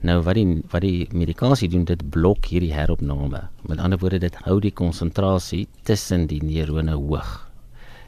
Nou 0.00 0.20
wat 0.24 0.38
die 0.38 0.62
wat 0.72 0.84
die 0.86 1.08
medikasie 1.12 1.68
doen, 1.68 1.84
dit 1.84 2.02
blok 2.10 2.46
hierdie 2.52 2.72
heropname. 2.72 3.48
Met 3.68 3.82
ander 3.82 3.98
woorde, 3.98 4.22
dit 4.22 4.36
hou 4.46 4.60
die 4.60 4.72
konsentrasie 4.72 5.66
tussen 5.82 6.28
die 6.30 6.40
neurone 6.44 6.94
hoog. 6.94 7.50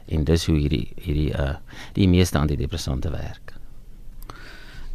En 0.07 0.23
dis 0.23 0.47
hoe 0.47 0.57
hierdie 0.57 0.87
hierdie 0.95 1.31
uh 1.35 1.55
die 1.93 2.07
meeste 2.07 2.39
antidepressante 2.39 3.11
werk. 3.11 3.53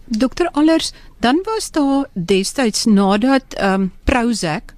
Dokter 0.08 0.48
Allers, 0.56 0.92
dan 1.20 1.42
was 1.44 1.70
daar 1.70 2.08
destyds 2.12 2.84
nadat 2.84 3.54
ehm 3.54 3.82
um, 3.82 3.92
Prozac 4.04 4.74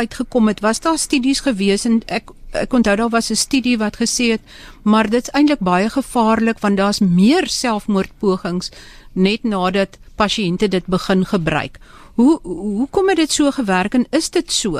uitgekom 0.00 0.48
het, 0.50 0.60
was 0.64 0.80
daar 0.80 0.98
studies 0.98 1.42
gewees 1.46 1.86
en 1.88 2.00
ek 2.06 2.32
ek 2.50 2.72
onthou 2.74 2.96
daar 2.98 3.12
was 3.14 3.30
'n 3.30 3.38
studie 3.38 3.78
wat 3.78 3.96
gesê 3.96 4.30
het 4.34 4.42
maar 4.82 5.10
dit's 5.10 5.30
eintlik 5.30 5.60
baie 5.60 5.90
gevaarlik 5.90 6.58
want 6.58 6.76
daar's 6.76 6.98
meer 6.98 7.46
selfmoordpogings 7.46 8.70
net 9.12 9.44
nadat 9.44 9.98
pasiënte 10.16 10.68
dit 10.68 10.86
begin 10.86 11.24
gebruik. 11.24 11.78
Hoe 12.14 12.40
hoe 12.42 12.88
kom 12.90 13.14
dit 13.14 13.32
so 13.32 13.50
gewerk 13.50 13.94
en 13.94 14.06
is 14.10 14.30
dit 14.30 14.52
so? 14.52 14.78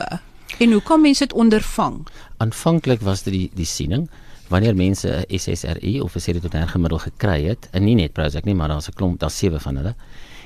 En 0.59 0.73
hoe 0.73 0.83
kom 0.83 1.01
mense 1.01 1.25
dit 1.25 1.33
ondervang? 1.33 2.07
Aanvanklik 2.37 3.01
was 3.01 3.23
dit 3.23 3.33
die 3.33 3.51
die 3.55 3.67
siening 3.67 4.09
wanneer 4.49 4.75
mense 4.75 5.09
'n 5.09 5.39
SSRI 5.39 6.01
of 6.01 6.15
'n 6.15 6.21
serotonine 6.21 6.67
gemiddel 6.67 6.99
gekry 6.99 7.45
het, 7.45 7.69
en 7.71 7.85
nie 7.85 7.95
net 7.95 8.13
Prozac 8.13 8.45
nie, 8.45 8.55
maar 8.55 8.69
daar's 8.69 8.89
'n 8.89 8.95
klomp, 8.95 9.21
daar's 9.21 9.39
sewe 9.39 9.61
van 9.61 9.77
hulle, 9.77 9.95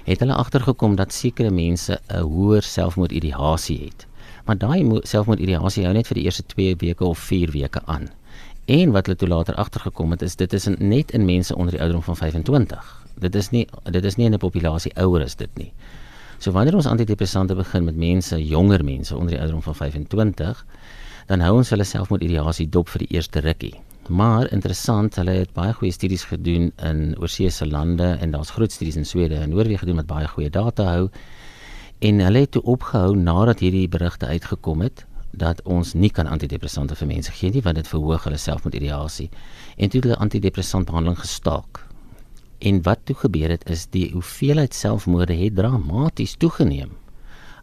het 0.04 0.20
hulle 0.20 0.34
agtergekom 0.34 0.96
dat 0.96 1.12
sekere 1.12 1.50
mense 1.50 2.00
'n 2.08 2.20
hoër 2.20 2.62
selfmoordideasie 2.62 3.84
het 3.84 4.06
maar 4.44 4.58
daai 4.58 5.00
selfmoordideasie 5.02 5.84
hou 5.84 5.94
net 5.94 6.06
vir 6.06 6.20
die 6.20 6.24
eerste 6.24 6.44
2 6.54 6.76
weke 6.80 7.04
of 7.04 7.18
4 7.18 7.50
weke 7.50 7.80
aan. 7.86 8.08
En 8.64 8.92
wat 8.92 9.06
hulle 9.06 9.18
toe 9.18 9.28
later 9.28 9.54
agtergekom 9.54 10.10
het 10.10 10.22
is 10.22 10.36
dit 10.36 10.52
is 10.52 10.66
in, 10.66 10.76
net 10.78 11.10
in 11.12 11.24
mense 11.24 11.56
onder 11.56 11.72
die 11.76 11.80
ouderdom 11.80 12.02
van 12.02 12.16
25. 12.16 13.04
Dit 13.20 13.34
is 13.34 13.50
nie 13.50 13.66
dit 13.84 14.04
is 14.04 14.16
nie 14.16 14.26
in 14.26 14.34
'n 14.34 14.38
populasie 14.38 14.92
ouer 14.96 15.20
is 15.20 15.34
dit 15.34 15.50
nie. 15.56 15.72
So 16.38 16.52
wanneer 16.52 16.74
ons 16.74 16.86
antidepressante 16.86 17.54
begin 17.54 17.84
met 17.84 17.96
mense, 17.96 18.46
jonger 18.46 18.84
mense 18.84 19.16
onder 19.16 19.30
die 19.30 19.38
ouderdom 19.38 19.62
van 19.62 19.74
25, 19.74 20.64
dan 21.26 21.40
hou 21.40 21.56
ons 21.56 21.70
hulle 21.70 21.84
selfmoordideasie 21.84 22.68
dop 22.68 22.88
vir 22.88 22.98
die 22.98 23.16
eerste 23.16 23.40
rukkie. 23.40 23.74
Maar 24.08 24.50
interessant, 24.52 25.16
hulle 25.16 25.30
het 25.30 25.52
baie 25.56 25.72
goeie 25.72 25.92
studies 25.92 26.24
gedoen 26.28 26.72
in 26.84 27.14
oorseese 27.18 27.66
lande 27.66 28.16
en 28.20 28.30
daar's 28.30 28.50
groot 28.50 28.72
studies 28.72 28.96
in 29.00 29.06
Swede 29.08 29.34
en 29.34 29.50
Noorwe 29.50 29.78
gedoen 29.78 29.96
wat 29.96 30.06
baie 30.10 30.28
goeie 30.28 30.50
data 30.50 30.84
hou. 30.84 31.08
En 32.04 32.20
hulle 32.20 32.42
het 32.44 32.50
toe 32.52 32.62
opgehou 32.68 33.14
nadat 33.16 33.62
hierdie 33.64 33.88
berigte 33.88 34.26
uitgekom 34.26 34.82
het 34.84 35.06
dat 35.32 35.62
ons 35.64 35.94
nie 35.96 36.10
kan 36.14 36.28
antidepressante 36.28 36.94
vir 36.98 37.08
mense 37.08 37.32
gee 37.32 37.50
nie 37.54 37.62
want 37.64 37.78
dit 37.80 37.88
verhoog 37.88 38.26
hulle 38.28 38.40
selfmoedideasie. 38.40 39.30
En 39.76 39.88
toe 39.88 40.00
het 40.00 40.08
hulle 40.08 40.20
antidepressantbehandeling 40.26 41.18
gestaak. 41.18 41.80
En 42.58 42.82
wat 42.84 43.00
toe 43.08 43.16
gebeur 43.22 43.54
het 43.56 43.64
is 43.70 43.86
die 43.96 44.10
hoeveelheid 44.12 44.76
selfmoorde 44.76 45.36
het 45.38 45.56
dramaties 45.56 46.36
toegeneem 46.36 46.92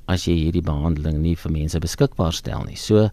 as 0.10 0.26
jy 0.28 0.34
hierdie 0.36 0.66
behandeling 0.66 1.22
nie 1.22 1.38
vir 1.38 1.54
mense 1.54 1.80
beskikbaar 1.80 2.34
stel 2.34 2.66
nie. 2.66 2.76
So 2.76 3.10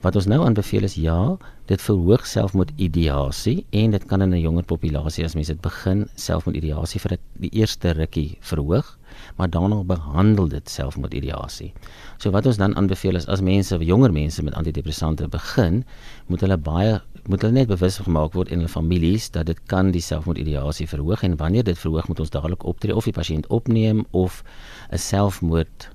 wat 0.00 0.16
ons 0.16 0.26
nou 0.26 0.40
aanbeveel 0.44 0.86
is 0.88 0.94
ja, 0.94 1.36
dit 1.68 1.82
verhoog 1.82 2.26
selfmoedideasie 2.26 3.66
en 3.70 3.90
dit 3.90 4.04
kan 4.06 4.22
in 4.22 4.34
'n 4.34 4.40
jonger 4.40 4.64
populasie 4.64 5.24
as 5.24 5.34
mense 5.34 5.52
dit 5.52 5.62
begin 5.62 6.08
selfmoedideasie 6.14 7.00
vir 7.00 7.18
die 7.34 7.50
eerste 7.52 7.92
rukkie 7.92 8.38
verhoog 8.40 8.98
maar 9.36 9.50
daarna 9.50 9.82
behandel 9.84 10.48
dit 10.48 10.70
selfmoordideasie. 10.70 11.72
So 12.18 12.30
wat 12.30 12.46
ons 12.46 12.56
dan 12.56 12.76
aanbeveel 12.76 13.16
is 13.16 13.26
as 13.26 13.40
mense, 13.40 13.78
jonger 13.78 14.12
mense 14.12 14.42
met 14.42 14.54
antidepressante 14.54 15.28
begin, 15.28 15.84
moet 16.26 16.40
hulle 16.40 16.56
baie 16.56 17.00
moet 17.28 17.42
hulle 17.44 17.52
net 17.52 17.68
bewus 17.68 17.98
gemaak 18.00 18.32
word 18.32 18.48
in 18.48 18.62
hulle 18.62 18.72
families 18.72 19.28
dat 19.30 19.46
dit 19.46 19.58
kan 19.68 19.90
die 19.92 20.00
selfmoordideasie 20.00 20.88
verhoog 20.88 21.22
en 21.22 21.36
wanneer 21.36 21.66
dit 21.68 21.78
verhoog 21.78 22.08
moet 22.08 22.20
ons 22.24 22.32
dadelik 22.32 22.64
optree 22.64 22.96
of 22.96 23.04
die 23.04 23.12
pasiënt 23.12 23.46
opneem 23.52 24.06
of 24.10 24.42
'n 24.90 24.98
selfmoord 24.98 25.90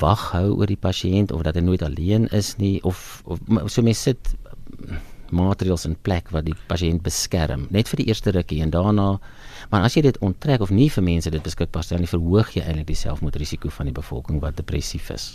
wag 0.00 0.30
hou 0.32 0.58
oor 0.58 0.66
die 0.66 0.80
pasiënt 0.80 1.32
of 1.32 1.42
dat 1.42 1.54
hy 1.54 1.60
nooit 1.60 1.82
alleen 1.82 2.28
is 2.32 2.56
nie 2.56 2.80
of, 2.82 3.22
of 3.24 3.38
so 3.66 3.82
mense 3.82 4.02
sit 4.10 4.34
maatreëls 5.34 5.84
in 5.84 5.96
plek 6.02 6.30
wat 6.30 6.44
die 6.44 6.56
pasiënt 6.68 7.02
beskerm 7.02 7.66
net 7.70 7.88
vir 7.88 8.02
die 8.02 8.08
eerste 8.08 8.30
rukkie 8.30 8.62
en 8.62 8.70
daarna 8.70 9.18
Maar 9.70 9.82
as 9.88 9.96
jy 9.96 10.04
dit 10.04 10.18
onttrek 10.18 10.60
of 10.60 10.70
nie 10.70 10.90
vir 10.92 11.04
mense 11.04 11.30
dit 11.30 11.42
beskikbaar 11.42 11.84
stel 11.86 12.02
nie, 12.02 12.10
verhoog 12.10 12.52
jy 12.56 12.64
eintlik 12.64 12.90
die 12.92 12.98
selfmoordrisiko 12.98 13.72
van 13.74 13.90
die 13.90 13.96
bevolking 13.96 14.40
wat 14.42 14.58
depressief 14.60 15.10
is. 15.14 15.26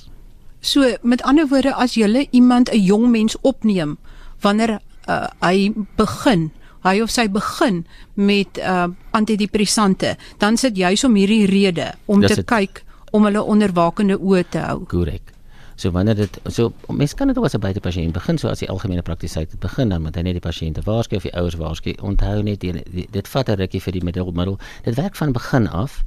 So, 0.62 0.86
met 1.04 1.24
ander 1.24 1.48
woorde, 1.48 1.74
as 1.74 1.96
jy 1.96 2.28
iemand 2.32 2.70
'n 2.70 2.84
jong 2.84 3.10
mens 3.12 3.38
opneem 3.42 3.98
wanneer 4.42 4.80
uh, 5.08 5.28
hy 5.42 5.74
begin 5.98 6.52
hy 6.84 7.02
of 7.02 7.12
sy 7.12 7.28
begin 7.28 7.86
met 8.14 8.58
uh, 8.58 8.88
antidepressante, 9.12 10.16
dan 10.38 10.58
sit 10.58 10.78
jy 10.78 10.96
som 10.96 11.16
hierdie 11.16 11.46
rede 11.46 11.92
om 12.06 12.22
Dis 12.22 12.32
te 12.32 12.36
het, 12.40 12.48
kyk 12.48 12.84
om 13.12 13.24
hulle 13.24 13.44
onder 13.44 13.74
wakende 13.74 14.18
oë 14.20 14.44
te 14.50 14.64
hou. 14.64 14.80
Korrek. 14.86 15.34
So 15.80 15.92
wanneer 15.96 16.16
dit 16.16 16.40
so 16.52 16.74
mense 16.92 17.16
kan 17.16 17.28
dit 17.28 17.38
ook 17.38 17.46
as 17.46 17.54
'n 17.56 17.60
buitepasiënt 17.60 18.12
begin 18.12 18.38
so 18.38 18.50
as 18.50 18.60
die 18.60 18.70
algemene 18.70 19.02
praktisyn 19.02 19.48
begin 19.60 19.90
dan 19.90 20.02
moet 20.02 20.16
hy 20.16 20.22
net 20.22 20.34
die 20.34 20.50
pasiënte 20.50 20.82
waarsku 20.84 21.16
of 21.16 21.24
die 21.24 21.34
ouers 21.34 21.56
waarsku 21.56 21.94
onthou 22.02 22.42
net 22.44 22.60
die, 22.60 22.74
die, 22.74 23.08
dit 23.12 23.28
vat 23.28 23.50
'n 23.50 23.56
rukkie 23.56 23.82
vir 23.82 23.94
die 23.94 24.04
middelmiddel 24.04 24.60
dit 24.84 24.96
werk 24.96 25.16
van 25.16 25.32
begin 25.32 25.68
af 25.68 26.04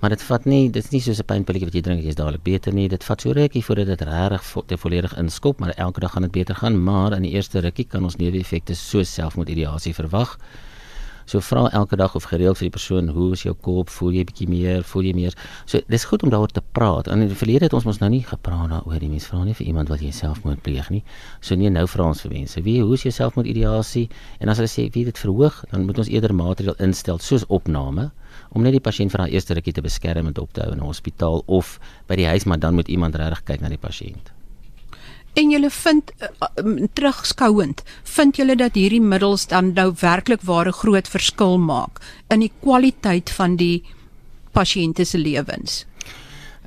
maar 0.00 0.10
dit 0.10 0.22
vat 0.22 0.44
nie 0.44 0.70
dit 0.70 0.84
is 0.84 0.90
nie 0.90 1.00
soos 1.00 1.18
'n 1.18 1.24
pynpilletjie 1.24 1.66
wat 1.66 1.74
jy 1.74 1.82
drink 1.82 2.02
jy 2.02 2.08
is 2.08 2.14
dadelik 2.14 2.42
beter 2.42 2.72
nie 2.72 2.88
dit 2.88 3.04
vat 3.04 3.20
so 3.20 3.32
rukkie 3.32 3.64
voordat 3.64 3.86
dit 3.86 4.00
regtig 4.00 4.44
vo, 4.44 4.62
volledig 4.76 5.18
inskop 5.18 5.58
maar 5.58 5.74
elke 5.76 6.00
dag 6.00 6.12
gaan 6.12 6.22
dit 6.22 6.32
beter 6.32 6.54
gaan 6.54 6.84
maar 6.84 7.12
in 7.12 7.22
die 7.22 7.32
eerste 7.32 7.58
rukkie 7.60 7.86
kan 7.88 8.04
ons 8.04 8.16
neeweffekte 8.16 8.74
so 8.74 9.02
selfmotivasie 9.02 9.94
verwag 9.94 10.38
So 11.26 11.40
vra 11.42 11.64
elke 11.74 11.96
dag 11.98 12.14
of 12.14 12.28
gereeld 12.30 12.58
vir 12.60 12.68
die 12.68 12.74
persoon, 12.76 13.08
hoe 13.10 13.32
is 13.34 13.40
jou 13.42 13.54
kop? 13.58 13.90
Voel 13.90 14.14
jy 14.14 14.24
bietjie 14.28 14.46
meer? 14.46 14.84
Voel 14.86 15.08
jy 15.08 15.14
meer? 15.18 15.34
So 15.66 15.80
dis 15.90 16.06
goed 16.06 16.22
om 16.22 16.30
daaroor 16.30 16.52
te 16.54 16.62
praat. 16.78 17.10
In 17.10 17.24
die 17.26 17.38
verlede 17.38 17.66
het 17.66 17.74
ons 17.74 17.88
mos 17.88 17.98
nou 17.98 18.10
nie 18.12 18.22
gepraat 18.22 18.70
daaroor 18.70 19.02
nie. 19.02 19.10
Mense 19.16 19.32
vra 19.32 19.42
nie 19.42 19.56
vir 19.58 19.66
iemand 19.66 19.90
wat 19.90 20.04
jy 20.06 20.12
selfmoord 20.14 20.62
pleeg 20.62 20.92
nie. 20.94 21.02
So 21.40 21.58
nee, 21.58 21.72
nou 21.74 21.82
vra 21.90 22.06
ons 22.12 22.22
vir 22.22 22.36
mense. 22.36 22.62
Wie, 22.62 22.78
hoe 22.82 22.94
is 22.94 23.08
jou 23.08 23.14
selfmoordideasie? 23.18 24.06
En 24.38 24.54
as 24.54 24.62
hulle 24.62 24.70
sê 24.70 24.86
wie 24.94 25.02
dit 25.10 25.24
verhoog, 25.24 25.64
dan 25.72 25.88
moet 25.90 25.98
ons 26.04 26.12
eerder 26.14 26.34
maatreël 26.36 26.78
instel 26.86 27.18
soos 27.18 27.48
opname 27.50 28.12
om 28.54 28.62
net 28.62 28.76
die 28.76 28.84
pasiënt 28.84 29.10
vir 29.10 29.24
daai 29.24 29.34
eerste 29.34 29.58
rukkie 29.58 29.74
te 29.74 29.82
beskerm 29.82 30.30
en 30.30 30.38
op 30.38 30.54
te 30.54 30.62
hou 30.62 30.72
in 30.76 30.78
'n 30.78 30.86
hospitaal 30.86 31.42
of 31.46 31.80
by 32.06 32.16
die 32.16 32.30
huis, 32.30 32.46
maar 32.46 32.58
dan 32.62 32.74
moet 32.74 32.88
iemand 32.88 33.18
regtig 33.18 33.44
kyk 33.44 33.60
na 33.60 33.68
die 33.68 33.82
pasiënt 33.82 34.35
en 35.36 35.50
julle 35.52 35.70
vind 35.70 36.12
uh, 36.20 36.48
terugskouend 36.96 37.82
vind 38.16 38.38
julle 38.40 38.56
dat 38.56 38.78
hierdie 38.78 39.02
middels 39.02 39.46
dan 39.52 39.74
nou 39.76 39.90
werklik 40.00 40.46
ware 40.48 40.72
groot 40.72 41.08
verskil 41.08 41.58
maak 41.58 42.00
in 42.32 42.40
die 42.40 42.52
kwaliteit 42.62 43.32
van 43.38 43.58
die 43.60 43.82
pasiënte 44.56 45.04
se 45.04 45.20
lewens? 45.20 45.84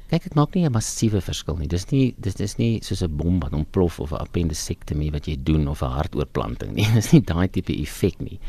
Kyk 0.10 0.24
dit 0.26 0.36
maak 0.38 0.56
nie 0.56 0.66
'n 0.66 0.74
massiewe 0.74 1.22
verskil 1.22 1.58
nie. 1.58 1.68
Dis 1.68 1.86
nie 1.92 2.16
dis 2.18 2.40
is 2.42 2.58
nie 2.58 2.82
soos 2.82 3.04
'n 3.04 3.18
bom 3.18 3.40
wat 3.40 3.54
ontplof 3.54 4.00
of 4.00 4.12
'n 4.12 4.22
appendisektomie 4.26 5.12
wat 5.12 5.28
jy 5.28 5.38
doen 5.44 5.68
of 5.68 5.82
'n 5.82 5.96
hartoortplanting 5.98 6.74
nie. 6.74 6.88
Dis 6.98 7.12
nie 7.14 7.22
daai 7.22 7.48
tipe 7.48 7.74
effek 7.74 8.20
nie. 8.20 8.40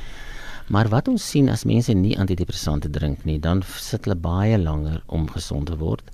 Maar 0.68 0.88
wat 0.88 1.09
ons 1.09 1.30
sien 1.30 1.48
as 1.48 1.64
mense 1.64 1.92
nie 1.92 2.18
antidepressante 2.18 2.90
drink 2.90 3.24
nie, 3.24 3.38
dan 3.38 3.62
sit 3.62 4.04
hulle 4.04 4.16
baie 4.16 4.59
langer 4.59 5.02
om 5.06 5.28
gesond 5.28 5.66
te 5.66 5.76
word. 5.76 6.11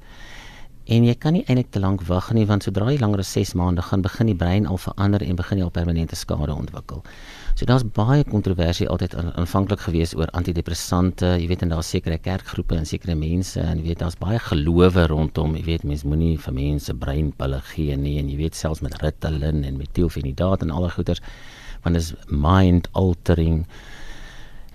En 0.87 1.03
jy 1.03 1.17
kan 1.19 1.35
nie 1.35 1.43
eintlik 1.51 1.73
te 1.75 1.81
lank 1.83 2.05
wag 2.07 2.29
nie 2.37 2.45
want 2.47 2.63
sodra 2.63 2.93
jy 2.93 3.01
langer 3.01 3.25
as 3.25 3.33
6 3.35 3.57
maande 3.59 3.83
gaan 3.83 4.05
begin 4.05 4.29
die 4.31 4.37
brein 4.39 4.69
al 4.71 4.79
verander 4.79 5.25
en 5.25 5.39
begin 5.39 5.59
jy 5.59 5.65
al 5.67 5.73
permanente 5.75 6.15
skade 6.15 6.55
ontwikkel. 6.55 7.01
So 7.59 7.67
daar's 7.67 7.83
baie 7.97 8.23
kontroversie 8.23 8.87
altyd 8.93 9.17
aanvanklik 9.19 9.83
gewees 9.83 10.15
oor 10.15 10.31
antidepressante. 10.39 11.33
Jy 11.41 11.49
weet 11.51 11.65
en 11.67 11.75
daar's 11.75 11.91
sekere 11.91 12.21
kerkgroepe 12.23 12.79
en 12.79 12.87
sekere 12.87 13.17
mense 13.19 13.59
en 13.59 13.81
jy 13.81 13.89
weet 13.89 14.05
daar's 14.05 14.19
baie 14.21 14.39
gelowe 14.39 15.09
rondom. 15.11 15.57
Jy 15.59 15.65
weet 15.73 15.89
mense 15.91 16.07
moenie 16.07 16.37
vir 16.39 16.55
mense 16.55 16.95
breinpille 16.95 17.61
gee 17.73 17.99
nie 17.99 18.21
en 18.21 18.31
jy 18.31 18.39
weet 18.45 18.55
selfs 18.55 18.85
met 18.87 18.95
Ritalin 19.03 19.65
en 19.67 19.83
metielfenidaat 19.83 20.63
en 20.63 20.71
al 20.71 20.87
daai 20.87 20.95
goeters 21.01 21.25
want 21.83 21.99
dit 21.99 22.05
is 22.05 22.15
mind 22.31 22.87
altering. 22.95 23.65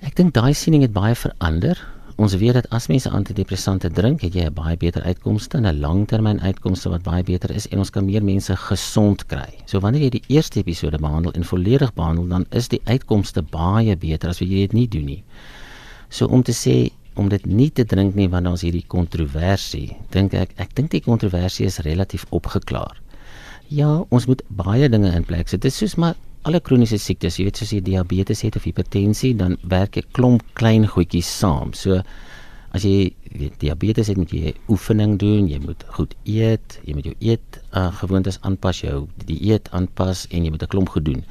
Ek 0.04 0.19
dink 0.19 0.36
daai 0.36 0.52
siening 0.58 0.84
het 0.84 0.91
baie 0.91 1.15
verander 1.15 1.80
Ons 2.21 2.36
weet 2.38 2.53
dat 2.53 2.67
as 2.69 2.86
mense 2.86 3.10
antidepressante 3.10 3.89
drink, 3.89 4.21
het 4.21 4.36
jy 4.38 4.43
'n 4.45 4.53
baie 4.53 4.77
beter 4.77 5.01
uitkomste 5.01 5.57
en 5.57 5.65
'n 5.65 5.79
langtermyn 5.79 6.41
uitkomste 6.41 6.89
wat 6.89 7.01
baie 7.01 7.23
beter 7.23 7.49
is 7.51 7.67
en 7.67 7.77
ons 7.77 7.89
kan 7.89 8.05
meer 8.05 8.23
mense 8.23 8.55
gesond 8.55 9.25
kry. 9.25 9.49
So 9.65 9.79
wanneer 9.79 10.01
jy 10.01 10.10
die 10.10 10.23
eerste 10.27 10.60
episode 10.60 10.97
behandel 10.97 11.31
en 11.31 11.43
volledig 11.43 11.93
behandel, 11.93 12.27
dan 12.27 12.45
is 12.51 12.67
die 12.67 12.81
uitkomste 12.84 13.41
baie 13.41 13.95
beter 13.97 14.29
as 14.29 14.39
wat 14.39 14.49
jy 14.49 14.60
dit 14.67 14.73
nie 14.73 14.88
doen 14.88 15.05
nie. 15.05 15.23
So 16.10 16.27
om 16.27 16.43
te 16.43 16.51
sê 16.51 16.91
om 17.15 17.29
dit 17.29 17.45
nie 17.45 17.71
te 17.71 17.86
drink 17.86 18.15
nie 18.15 18.29
want 18.29 18.47
ons 18.47 18.62
hierdie 18.62 18.86
kontroversie, 18.88 19.97
dink 20.10 20.34
ek 20.34 20.53
ek 20.57 20.75
dink 20.75 20.91
die 20.91 21.01
kontroversie 21.01 21.65
is 21.65 21.79
relatief 21.79 22.25
opgeklaar. 22.29 23.01
Ja, 23.67 24.05
ons 24.10 24.27
moet 24.27 24.43
baie 24.47 24.89
dinge 24.89 25.12
in 25.15 25.23
plek 25.23 25.47
sit. 25.47 25.62
Dit 25.62 25.71
is 25.71 25.77
soos 25.77 25.95
maar 25.95 26.15
alle 26.47 26.60
kroniese 26.60 26.97
siektes, 26.97 27.38
jy 27.38 27.45
weet 27.47 27.60
soos 27.62 27.71
jy 27.75 27.82
diabetes 27.86 28.41
het 28.45 28.56
of 28.58 28.65
hipertensie, 28.65 29.34
dan 29.38 29.58
werk 29.63 29.97
'n 29.97 30.08
klomp 30.12 30.41
klein 30.54 30.88
goedjies 30.88 31.30
saam. 31.39 31.73
So 31.73 32.01
as 32.73 32.84
jy 32.84 33.13
weet 33.38 33.60
diabetes 33.60 34.08
het, 34.08 34.17
moet 34.17 34.32
jy 34.32 34.54
oefening 34.69 35.17
doen, 35.19 35.47
jy 35.47 35.60
moet 35.60 35.84
goed 35.88 36.15
eet, 36.25 36.80
jy 36.86 36.93
moet 36.93 37.06
jou 37.06 37.15
eet 37.19 37.62
uh, 37.73 37.91
gewoontes 38.01 38.39
aanpas, 38.41 38.82
jou 38.82 39.08
dieet 39.25 39.69
aanpas 39.71 40.27
en 40.32 40.43
jy 40.43 40.51
moet 40.51 40.63
'n 40.63 40.67
klomp 40.67 40.89
goed 40.89 41.06
doen. 41.06 41.23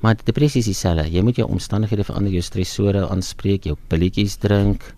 Maar 0.00 0.16
depressie 0.24 0.60
is 0.60 0.66
dieselfde. 0.66 1.10
Jy 1.10 1.22
moet 1.22 1.36
jou 1.36 1.48
omstandighede 1.48 2.04
verander, 2.04 2.32
jou 2.32 2.42
stresore 2.42 3.08
aanspreek, 3.08 3.64
jou 3.64 3.76
pilletjies 3.88 4.36
drink. 4.36 4.94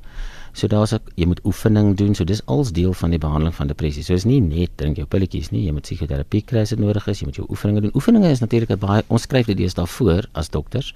So 0.56 0.68
daar's 0.72 0.94
ek 0.96 1.10
jy 1.20 1.26
moet 1.28 1.42
oefening 1.44 1.94
doen. 2.00 2.14
So 2.16 2.24
dis 2.24 2.40
als 2.48 2.72
deel 2.72 2.94
van 2.96 3.12
die 3.12 3.20
behandeling 3.20 3.54
van 3.54 3.68
depressie. 3.68 4.02
So 4.06 4.16
is 4.16 4.24
nie 4.24 4.40
net 4.40 4.72
drink 4.80 4.96
jou 4.96 5.04
pilletjies 5.06 5.50
nie. 5.52 5.66
Jy 5.66 5.74
moet 5.76 5.84
psigoterapie 5.84 6.40
kry 6.48 6.62
as 6.64 6.72
dit 6.72 6.80
nodig 6.80 7.04
is. 7.12 7.20
Jy 7.20 7.28
moet 7.28 7.40
jou 7.42 7.46
oefeninge 7.52 7.82
doen. 7.84 7.92
Oefeninge 7.98 8.30
is 8.32 8.40
natuurlik 8.40 8.72
baie 8.80 9.02
ons 9.12 9.26
skryf 9.28 9.50
dit 9.52 9.58
deesdae 9.60 9.84
voor 9.98 10.28
as 10.32 10.48
dokters 10.54 10.94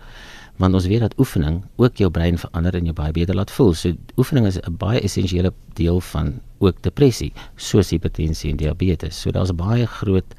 want 0.61 0.77
ons 0.77 0.87
weet 0.90 1.01
dat 1.01 1.14
oefening 1.16 1.62
ook 1.81 2.01
jou 2.03 2.11
brein 2.12 2.37
verander 2.37 2.77
en 2.77 2.88
jou 2.90 2.94
baie 2.96 3.12
beter 3.16 3.37
laat 3.37 3.53
voel. 3.55 3.73
So 3.75 3.94
oefening 4.20 4.46
is 4.46 4.59
'n 4.61 4.77
baie 4.77 5.01
essensiële 5.01 5.53
deel 5.75 6.01
van 6.01 6.40
ook 6.59 6.83
depressie, 6.83 7.33
soos 7.57 7.90
hipertensie 7.90 8.51
en 8.51 8.57
diabetes. 8.57 9.20
So 9.20 9.31
daar's 9.31 9.55
baie 9.55 9.87
groot 9.87 10.35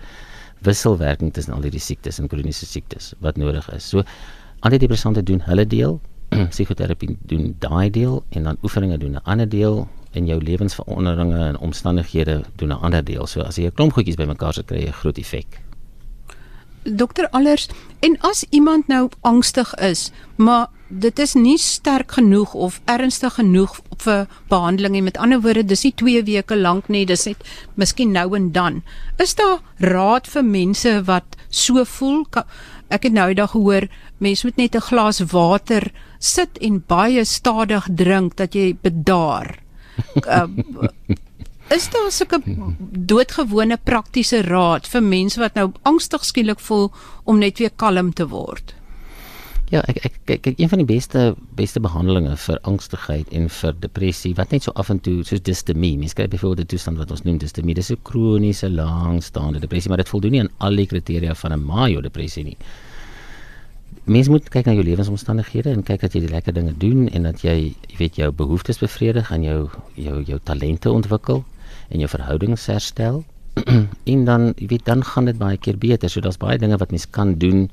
wisselwerking 0.61 1.33
tussen 1.33 1.53
al 1.53 1.61
hierdie 1.61 1.79
siektes 1.79 2.19
en 2.19 2.27
kroniese 2.27 2.65
siektes 2.65 3.13
wat 3.19 3.37
nodig 3.37 3.73
is. 3.73 3.89
So 3.89 4.03
antidepressante 4.59 5.23
doen 5.23 5.41
hulle 5.41 5.65
deel, 5.67 5.99
psigoterapie 6.53 7.17
doen 7.21 7.55
daai 7.59 7.89
deel 7.89 8.23
en 8.29 8.43
dan 8.43 8.57
oefeninge 8.63 8.97
doen 8.97 9.11
'n 9.11 9.23
ander 9.23 9.49
deel 9.49 9.87
en 10.11 10.25
jou 10.25 10.43
lewensveranderinge 10.43 11.45
en 11.45 11.57
omstandighede 11.57 12.43
doen 12.55 12.69
'n 12.69 12.81
ander 12.81 13.03
deel. 13.03 13.27
So 13.27 13.41
as 13.41 13.55
jy 13.55 13.65
'n 13.65 13.73
klomp 13.73 13.93
goedjies 13.93 14.15
bymekaar 14.15 14.53
sit, 14.53 14.65
kry 14.65 14.77
jy 14.77 14.87
'n 14.87 15.01
groot 15.01 15.17
effek. 15.17 15.61
Dokter 16.83 17.29
Allers, 17.29 17.69
en 17.99 18.17
as 18.19 18.45
iemand 18.49 18.87
nou 18.87 19.09
angstig 19.21 19.75
is, 19.75 20.11
maar 20.35 20.67
dit 20.87 21.19
is 21.19 21.33
nie 21.33 21.57
sterk 21.57 22.11
genoeg 22.11 22.53
of 22.53 22.81
ernstig 22.85 23.33
genoeg 23.33 23.79
vir 23.97 24.27
behandeling 24.49 24.91
nie. 24.91 25.01
Met 25.01 25.17
ander 25.17 25.41
woorde, 25.41 25.63
dis 25.65 25.83
nie 25.83 25.93
2 25.93 26.23
weke 26.23 26.57
lank 26.57 26.87
nie, 26.87 27.05
dis 27.05 27.25
net 27.25 27.37
miskien 27.75 28.11
nou 28.11 28.35
en 28.35 28.51
dan. 28.51 28.81
Is 29.17 29.35
daar 29.35 29.61
raad 29.77 30.27
vir 30.27 30.43
mense 30.43 31.03
wat 31.05 31.37
so 31.49 31.83
voel? 31.85 32.25
Ek 32.89 33.03
het 33.03 33.13
nou 33.13 33.29
eendag 33.29 33.53
gehoor 33.53 33.87
mense 34.17 34.45
moet 34.45 34.57
net 34.57 34.75
'n 34.75 34.87
glas 34.89 35.19
water 35.19 35.91
sit 36.21 36.57
en 36.61 36.79
baie 36.87 37.25
stadig 37.25 37.87
drink 37.97 38.37
dat 38.37 38.55
jy 38.55 38.71
bedaar. 38.81 39.57
uh, 40.25 40.47
is 41.77 41.87
daar 41.91 42.11
sulke 42.11 42.41
doodgewone 43.11 43.77
praktiese 43.77 44.41
raad 44.45 44.87
vir 44.87 45.03
mense 45.03 45.39
wat 45.41 45.57
nou 45.59 45.71
angstig 45.87 46.25
skielik 46.27 46.59
voel 46.59 46.91
om 47.25 47.41
net 47.41 47.59
weer 47.59 47.73
kalm 47.75 48.13
te 48.13 48.27
word? 48.29 48.75
Ja, 49.71 49.79
ek 49.87 50.01
ek 50.03 50.15
kyk 50.27 50.41
kyk 50.43 50.57
een 50.59 50.67
van 50.67 50.81
die 50.81 50.87
beste 50.89 51.21
beste 51.55 51.79
behandelings 51.79 52.43
vir 52.43 52.57
angstigheid 52.67 53.29
en 53.31 53.47
vir 53.47 53.77
depressie 53.79 54.33
wat 54.35 54.51
net 54.51 54.65
so 54.67 54.73
af 54.75 54.89
en 54.91 54.99
toe 54.99 55.21
soos 55.23 55.39
distemie. 55.47 55.95
Mens 55.97 56.13
kry 56.13 56.27
byvoorbeeld 56.27 56.65
'n 56.67 56.71
toestand 56.73 56.97
wat 56.99 57.11
ons 57.11 57.23
noem 57.23 57.37
distemie. 57.39 57.75
Dis 57.75 57.91
'n 57.91 58.03
kroniese 58.03 58.69
langstaande 58.69 59.59
depressie, 59.59 59.89
maar 59.89 60.03
dit 60.03 60.09
voldoen 60.09 60.31
nie 60.31 60.41
aan 60.41 60.51
al 60.57 60.75
die 60.75 60.87
kriteria 60.87 61.33
van 61.35 61.53
'n 61.53 61.63
major 61.63 62.01
depressie 62.01 62.43
nie. 62.43 62.57
Mens 64.05 64.27
moet 64.27 64.47
kyk 64.49 64.65
na 64.65 64.73
jou 64.73 64.83
lewensomstandighede 64.83 65.69
en 65.69 65.83
kyk 65.85 66.01
dat 66.01 66.15
jy 66.15 66.23
die 66.23 66.31
lekker 66.31 66.53
dinge 66.53 66.73
doen 66.77 67.07
en 67.13 67.27
dat 67.29 67.43
jy, 67.45 67.75
jy 67.89 67.97
weet 67.99 68.15
jou 68.17 68.31
behoeftes 68.33 68.81
bevredig 68.81 69.29
en 69.31 69.43
jou 69.45 69.59
jou 69.95 70.23
jou 70.25 70.39
talente 70.43 70.89
ontwikkel 70.89 71.43
en 71.89 71.99
jou 71.99 72.09
verhoudings 72.09 72.65
herstel. 72.71 73.23
en 74.13 74.25
dan, 74.25 74.53
jy 74.57 74.67
weet, 74.71 74.85
dan 74.85 75.03
gaan 75.05 75.27
dit 75.29 75.37
baie 75.37 75.57
keer 75.57 75.77
beter. 75.77 76.09
So 76.09 76.21
daar's 76.21 76.39
baie 76.41 76.57
dinge 76.57 76.79
wat 76.81 76.91
mens 76.91 77.05
kan 77.09 77.35
doen 77.37 77.67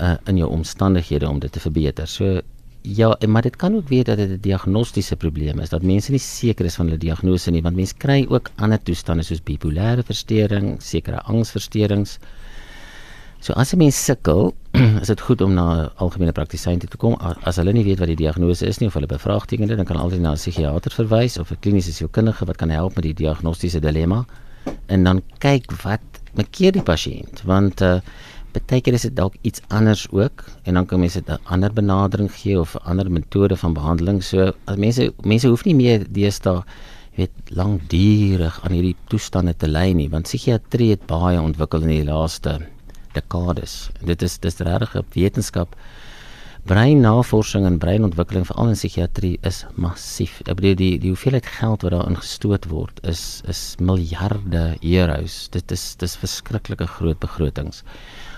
uh, 0.00 0.16
in 0.28 0.36
jou 0.36 0.50
omstandighede 0.50 1.28
om 1.28 1.38
dit 1.40 1.52
te 1.52 1.62
verbeter. 1.62 2.06
So 2.10 2.40
ja, 2.84 3.16
maar 3.26 3.42
dit 3.42 3.56
kan 3.56 3.74
ook 3.74 3.88
wees 3.88 4.04
dat 4.04 4.16
dit 4.16 4.30
'n 4.30 4.40
diagnostiese 4.40 5.16
probleem 5.16 5.60
is, 5.60 5.68
dat 5.68 5.82
mense 5.82 6.10
nie 6.10 6.20
seker 6.20 6.64
is 6.64 6.74
van 6.74 6.86
hulle 6.86 6.98
diagnose 6.98 7.50
nie, 7.50 7.62
want 7.62 7.76
mense 7.76 7.94
kry 7.96 8.26
ook 8.28 8.50
ander 8.56 8.82
toestande 8.82 9.22
soos 9.22 9.40
bipolêre 9.40 10.02
verstoring, 10.02 10.82
sekere 10.82 11.22
angsversteurings. 11.22 12.18
So 13.44 13.52
as 13.60 13.74
'n 13.74 13.78
mens 13.78 14.04
sukkel, 14.04 14.54
is 15.02 15.10
dit 15.12 15.20
goed 15.20 15.40
om 15.44 15.52
na 15.52 15.64
'n 15.76 15.90
algemene 16.00 16.32
praktisyn 16.32 16.78
te 16.78 16.96
kom. 16.96 17.14
As 17.44 17.56
hulle 17.60 17.72
nie 17.76 17.84
weet 17.84 17.98
wat 18.00 18.08
die 18.08 18.16
diagnose 18.16 18.64
is 18.66 18.78
nie 18.80 18.88
of 18.88 18.94
hulle 18.96 19.06
bevraagteken 19.06 19.68
dit, 19.68 19.76
dan 19.76 19.84
kan 19.84 20.00
altyd 20.00 20.20
na 20.20 20.32
'n 20.32 20.40
psigiater 20.40 20.90
verwys 20.90 21.36
of 21.38 21.50
'n 21.50 21.60
kliniese 21.60 21.92
sielkundige 21.92 22.46
wat 22.46 22.56
kan 22.56 22.70
help 22.70 22.94
met 22.94 23.04
die 23.04 23.12
diagnostiese 23.12 23.80
dilemma 23.80 24.24
en 24.86 25.04
dan 25.04 25.22
kyk 25.38 25.72
wat 25.82 26.00
maak 26.34 26.56
die 26.56 26.82
pasiënt 26.82 27.44
want 27.44 27.82
uh, 27.82 28.00
baie 28.52 28.80
keer 28.80 28.94
is 28.94 29.02
dit 29.02 29.16
dalk 29.16 29.34
iets 29.42 29.60
anders 29.68 30.08
ook 30.10 30.44
en 30.64 30.74
dan 30.74 30.86
kan 30.86 31.00
mense 31.00 31.20
'n 31.20 31.38
ander 31.44 31.72
benadering 31.72 32.32
gee 32.32 32.58
of 32.58 32.74
'n 32.74 32.88
ander 32.88 33.10
metode 33.10 33.56
van 33.56 33.74
behandeling. 33.74 34.22
So 34.22 34.52
as 34.64 34.76
mense 34.76 35.12
mense 35.22 35.48
hoef 35.48 35.64
nie 35.64 35.74
meer 35.74 36.06
deesdae 36.08 36.64
weet 37.16 37.34
lankdurig 37.48 38.60
aan 38.64 38.72
hierdie 38.72 38.96
toestande 39.08 39.54
te 39.56 39.68
ly 39.68 39.92
nie, 39.92 40.08
want 40.08 40.24
psigiatrie 40.24 40.90
het 40.90 41.06
baie 41.06 41.40
ontwikkel 41.40 41.82
in 41.82 41.88
die 41.88 42.04
laaste 42.04 42.73
dekades. 43.14 43.90
Dit 44.02 44.22
is 44.22 44.38
dis 44.38 44.58
regtig 44.58 44.96
'n 44.96 45.06
wetenskap 45.14 45.76
breinnavorsing 46.64 47.66
en 47.68 47.78
breinontwikkeling 47.78 48.46
veral 48.48 48.70
in 48.72 48.78
psigiatrie 48.78 49.34
is 49.44 49.64
massief. 49.76 50.38
Ek 50.48 50.56
bedoel 50.56 50.76
die 50.80 50.92
die 51.02 51.10
hoeveelheid 51.12 51.46
geld 51.58 51.82
wat 51.84 51.92
daarin 51.92 52.16
gestoot 52.16 52.68
word 52.70 53.00
is 53.04 53.42
is 53.52 53.76
miljarde 53.80 54.62
euros. 54.80 55.48
Dit 55.52 55.74
is 55.76 55.84
dis 56.00 56.16
verskriklike 56.16 56.86
groot 56.86 57.20
begrotings. 57.20 57.82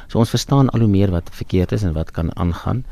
So 0.09 0.19
ons 0.19 0.35
verstaan 0.35 0.73
al 0.75 0.83
hoe 0.83 0.91
meer 0.91 1.15
wat 1.15 1.31
verkeerd 1.39 1.73
is 1.73 1.87
en 1.87 1.95
wat 1.95 2.11
kan 2.11 2.35
aangaan. 2.35 2.83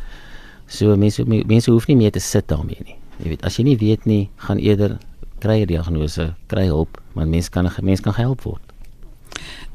So 0.66 0.94
mense 0.96 1.26
mense 1.26 1.70
hoef 1.70 1.88
nie 1.90 1.98
meer 1.98 2.14
te 2.14 2.22
sit 2.22 2.46
daarmee 2.48 2.86
nie. 2.86 2.98
Jy 3.18 3.34
weet, 3.34 3.44
as 3.46 3.58
jy 3.58 3.64
nie 3.66 3.78
weet 3.78 4.06
nie, 4.06 4.28
gaan 4.46 4.62
eerder 4.62 4.98
kry 5.42 5.62
'n 5.62 5.66
diagnose, 5.66 6.34
kry 6.46 6.66
hulp, 6.66 7.00
want 7.14 7.30
mense 7.30 7.50
kan 7.50 7.66
'n 7.66 7.84
mens 7.84 8.00
kan 8.00 8.14
gehelp 8.14 8.42
word. 8.42 8.73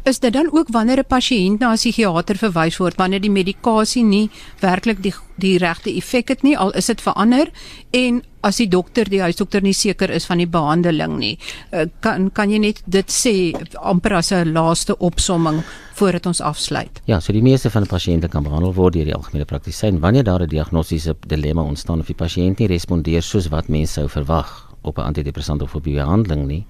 Is 0.04 0.20
dit 0.20 0.34
dan 0.34 0.50
ook 0.52 0.68
wanneer 0.72 1.00
'n 1.00 1.08
pasiënt 1.08 1.60
na 1.60 1.72
'n 1.72 1.76
psigiater 1.76 2.38
verwys 2.38 2.78
word 2.78 2.96
wanneer 2.96 3.22
die 3.22 3.32
medikasie 3.32 4.04
nie 4.04 4.30
werklik 4.60 5.02
die 5.02 5.14
die 5.38 5.58
regte 5.58 5.90
effek 5.96 6.28
het 6.28 6.44
nie 6.44 6.58
al 6.58 6.72
is 6.72 6.86
dit 6.86 7.02
verander 7.02 7.50
en 7.92 8.24
as 8.42 8.58
die 8.58 8.68
dokter 8.68 9.10
die 9.10 9.22
huisdokter 9.22 9.62
nie 9.62 9.74
seker 9.74 10.10
is 10.10 10.26
van 10.26 10.38
die 10.38 10.48
behandeling 10.48 11.18
nie 11.20 11.38
eh, 11.72 11.88
kan 12.00 12.30
kan 12.32 12.52
jy 12.52 12.60
net 12.60 12.82
dit 12.86 13.12
sê 13.12 13.54
amper 13.76 14.14
as 14.14 14.32
'n 14.32 14.54
laaste 14.54 14.98
opsomming 14.98 15.64
voordat 15.94 16.26
ons 16.26 16.42
afsluit. 16.42 17.02
Ja, 17.06 17.20
so 17.20 17.34
die 17.34 17.42
meeste 17.42 17.70
van 17.70 17.84
die 17.84 17.92
pasiënte 17.92 18.30
kan 18.30 18.44
behandel 18.44 18.74
word 18.74 18.94
deur 18.94 19.06
die 19.06 19.16
algemene 19.16 19.46
praktisyn 19.46 20.00
wanneer 20.00 20.24
daar 20.24 20.42
'n 20.42 20.48
diagnostiese 20.48 21.16
dilemma 21.28 21.62
ontstaan 21.62 22.00
of 22.00 22.08
die 22.08 22.16
pasiënt 22.16 22.60
nie 22.60 22.68
respondeer 22.68 23.22
soos 23.22 23.48
wat 23.48 23.68
mense 23.68 23.94
sou 23.94 24.08
verwag 24.08 24.70
op 24.82 24.98
'n 24.98 25.02
antidepressant 25.02 25.62
of 25.62 25.76
op 25.76 25.86
'n 25.86 25.94
behandeling 25.94 26.48
nie 26.48 26.66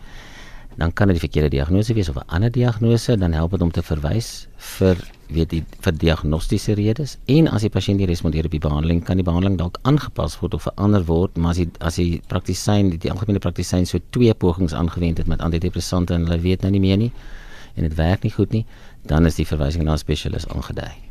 dan 0.80 0.94
kan 0.94 1.10
dit 1.12 1.18
die 1.20 1.26
verkeerde 1.28 1.50
diagnose 1.52 1.94
wees 1.94 2.10
of 2.10 2.16
'n 2.16 2.28
ander 2.28 2.52
diagnose, 2.52 3.18
dan 3.18 3.34
help 3.34 3.52
dit 3.52 3.62
om 3.62 3.72
te 3.72 3.84
verwys 3.84 4.48
vir 4.58 4.98
weet 5.28 5.50
die 5.50 5.64
vir 5.82 5.94
diagnostiese 5.94 6.74
redes 6.74 7.18
en 7.26 7.48
as 7.48 7.62
die 7.62 7.70
pasiënt 7.70 8.00
nie 8.00 8.08
respondeer 8.08 8.46
op 8.46 8.52
die 8.52 8.64
behandeling, 8.68 9.04
kan 9.04 9.18
die 9.18 9.26
behandeling 9.26 9.58
dalk 9.58 9.78
aangepas 9.82 10.40
word 10.40 10.54
of 10.54 10.62
verander 10.62 11.06
word, 11.06 11.38
maar 11.38 11.52
as 11.52 11.58
die 11.58 11.70
as 11.80 11.96
die 11.96 12.22
praktisyn 12.28 12.90
die, 12.90 12.98
die 12.98 13.12
algemene 13.12 13.40
praktisyn 13.40 13.86
so 13.86 14.00
twee 14.10 14.34
pogings 14.34 14.74
aangewend 14.74 15.18
het 15.18 15.28
met 15.28 15.42
antidepressante 15.42 16.14
en 16.14 16.26
hulle 16.26 16.40
weet 16.40 16.62
nou 16.62 16.72
nie 16.72 16.80
meer 16.80 16.98
nie 16.98 17.12
en 17.76 17.84
dit 17.84 17.96
werk 17.96 18.24
nie 18.24 18.32
goed 18.32 18.52
nie, 18.52 18.66
dan 19.04 19.26
is 19.26 19.36
die 19.36 19.46
verwysing 19.46 19.84
na 19.84 19.94
'n 19.94 19.98
spesialis 19.98 20.48
aangedui. 20.48 21.09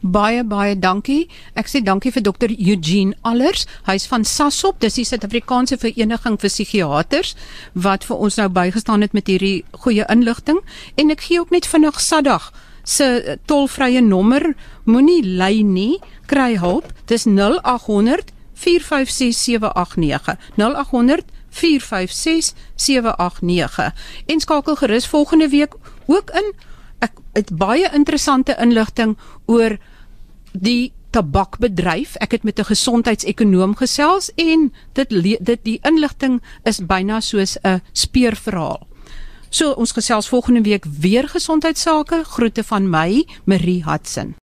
Baie 0.00 0.42
baie 0.44 0.74
dankie. 0.78 1.28
Ek 1.54 1.70
sê 1.70 1.82
dankie 1.84 2.12
vir 2.12 2.22
dokter 2.22 2.50
Eugene 2.50 3.14
Allers. 3.22 3.66
Hy's 3.86 4.06
van 4.10 4.24
SASOP, 4.24 4.80
dis 4.80 4.98
die 4.98 5.06
Suid-Afrikaanse 5.08 5.78
Vereniging 5.78 6.38
vir 6.40 6.50
Psigiaters 6.50 7.34
wat 7.74 8.04
vir 8.04 8.16
ons 8.16 8.36
nou 8.40 8.48
bygestaan 8.48 9.02
het 9.02 9.12
met 9.12 9.30
hierdie 9.30 9.64
goeie 9.84 10.06
inligting 10.10 10.60
en 10.96 11.14
ek 11.14 11.26
gee 11.28 11.40
ook 11.40 11.54
net 11.54 11.66
vinnig 11.66 12.00
Sadag 12.00 12.52
se 12.84 13.38
tolvrye 13.46 14.00
nommer. 14.00 14.54
Moenie 14.84 15.22
ly 15.22 15.62
nie, 15.62 16.00
kry 16.26 16.58
hulp. 16.58 16.92
Dis 17.06 17.26
0800 17.26 18.32
456789. 18.62 20.36
0800 20.56 21.24
456789. 21.52 23.92
En 24.26 24.40
skakel 24.40 24.76
gerus 24.76 25.06
volgende 25.06 25.48
week 25.48 25.74
ook 26.06 26.30
in 26.30 26.54
ek 27.02 27.18
het 27.34 27.50
baie 27.58 27.90
interessante 27.92 28.56
inligting 28.60 29.16
oor 29.46 29.76
die 30.52 30.92
tabakbedryf. 31.12 32.16
Ek 32.24 32.32
het 32.32 32.42
met 32.42 32.58
'n 32.58 32.64
gesondheidsekonoom 32.64 33.76
gesels 33.76 34.30
en 34.36 34.72
dit 34.92 35.08
dit 35.40 35.60
die 35.64 35.78
inligting 35.82 36.40
is 36.64 36.80
byna 36.80 37.20
soos 37.20 37.58
'n 37.62 37.82
speurverhaal. 37.92 38.86
So 39.50 39.72
ons 39.72 39.92
gesels 39.92 40.28
volgende 40.28 40.62
week 40.62 40.84
weer 40.84 41.28
gesondheidsake. 41.28 42.24
Groete 42.24 42.64
van 42.64 42.90
my, 42.90 43.26
Marie 43.44 43.84
Hudson. 43.84 44.41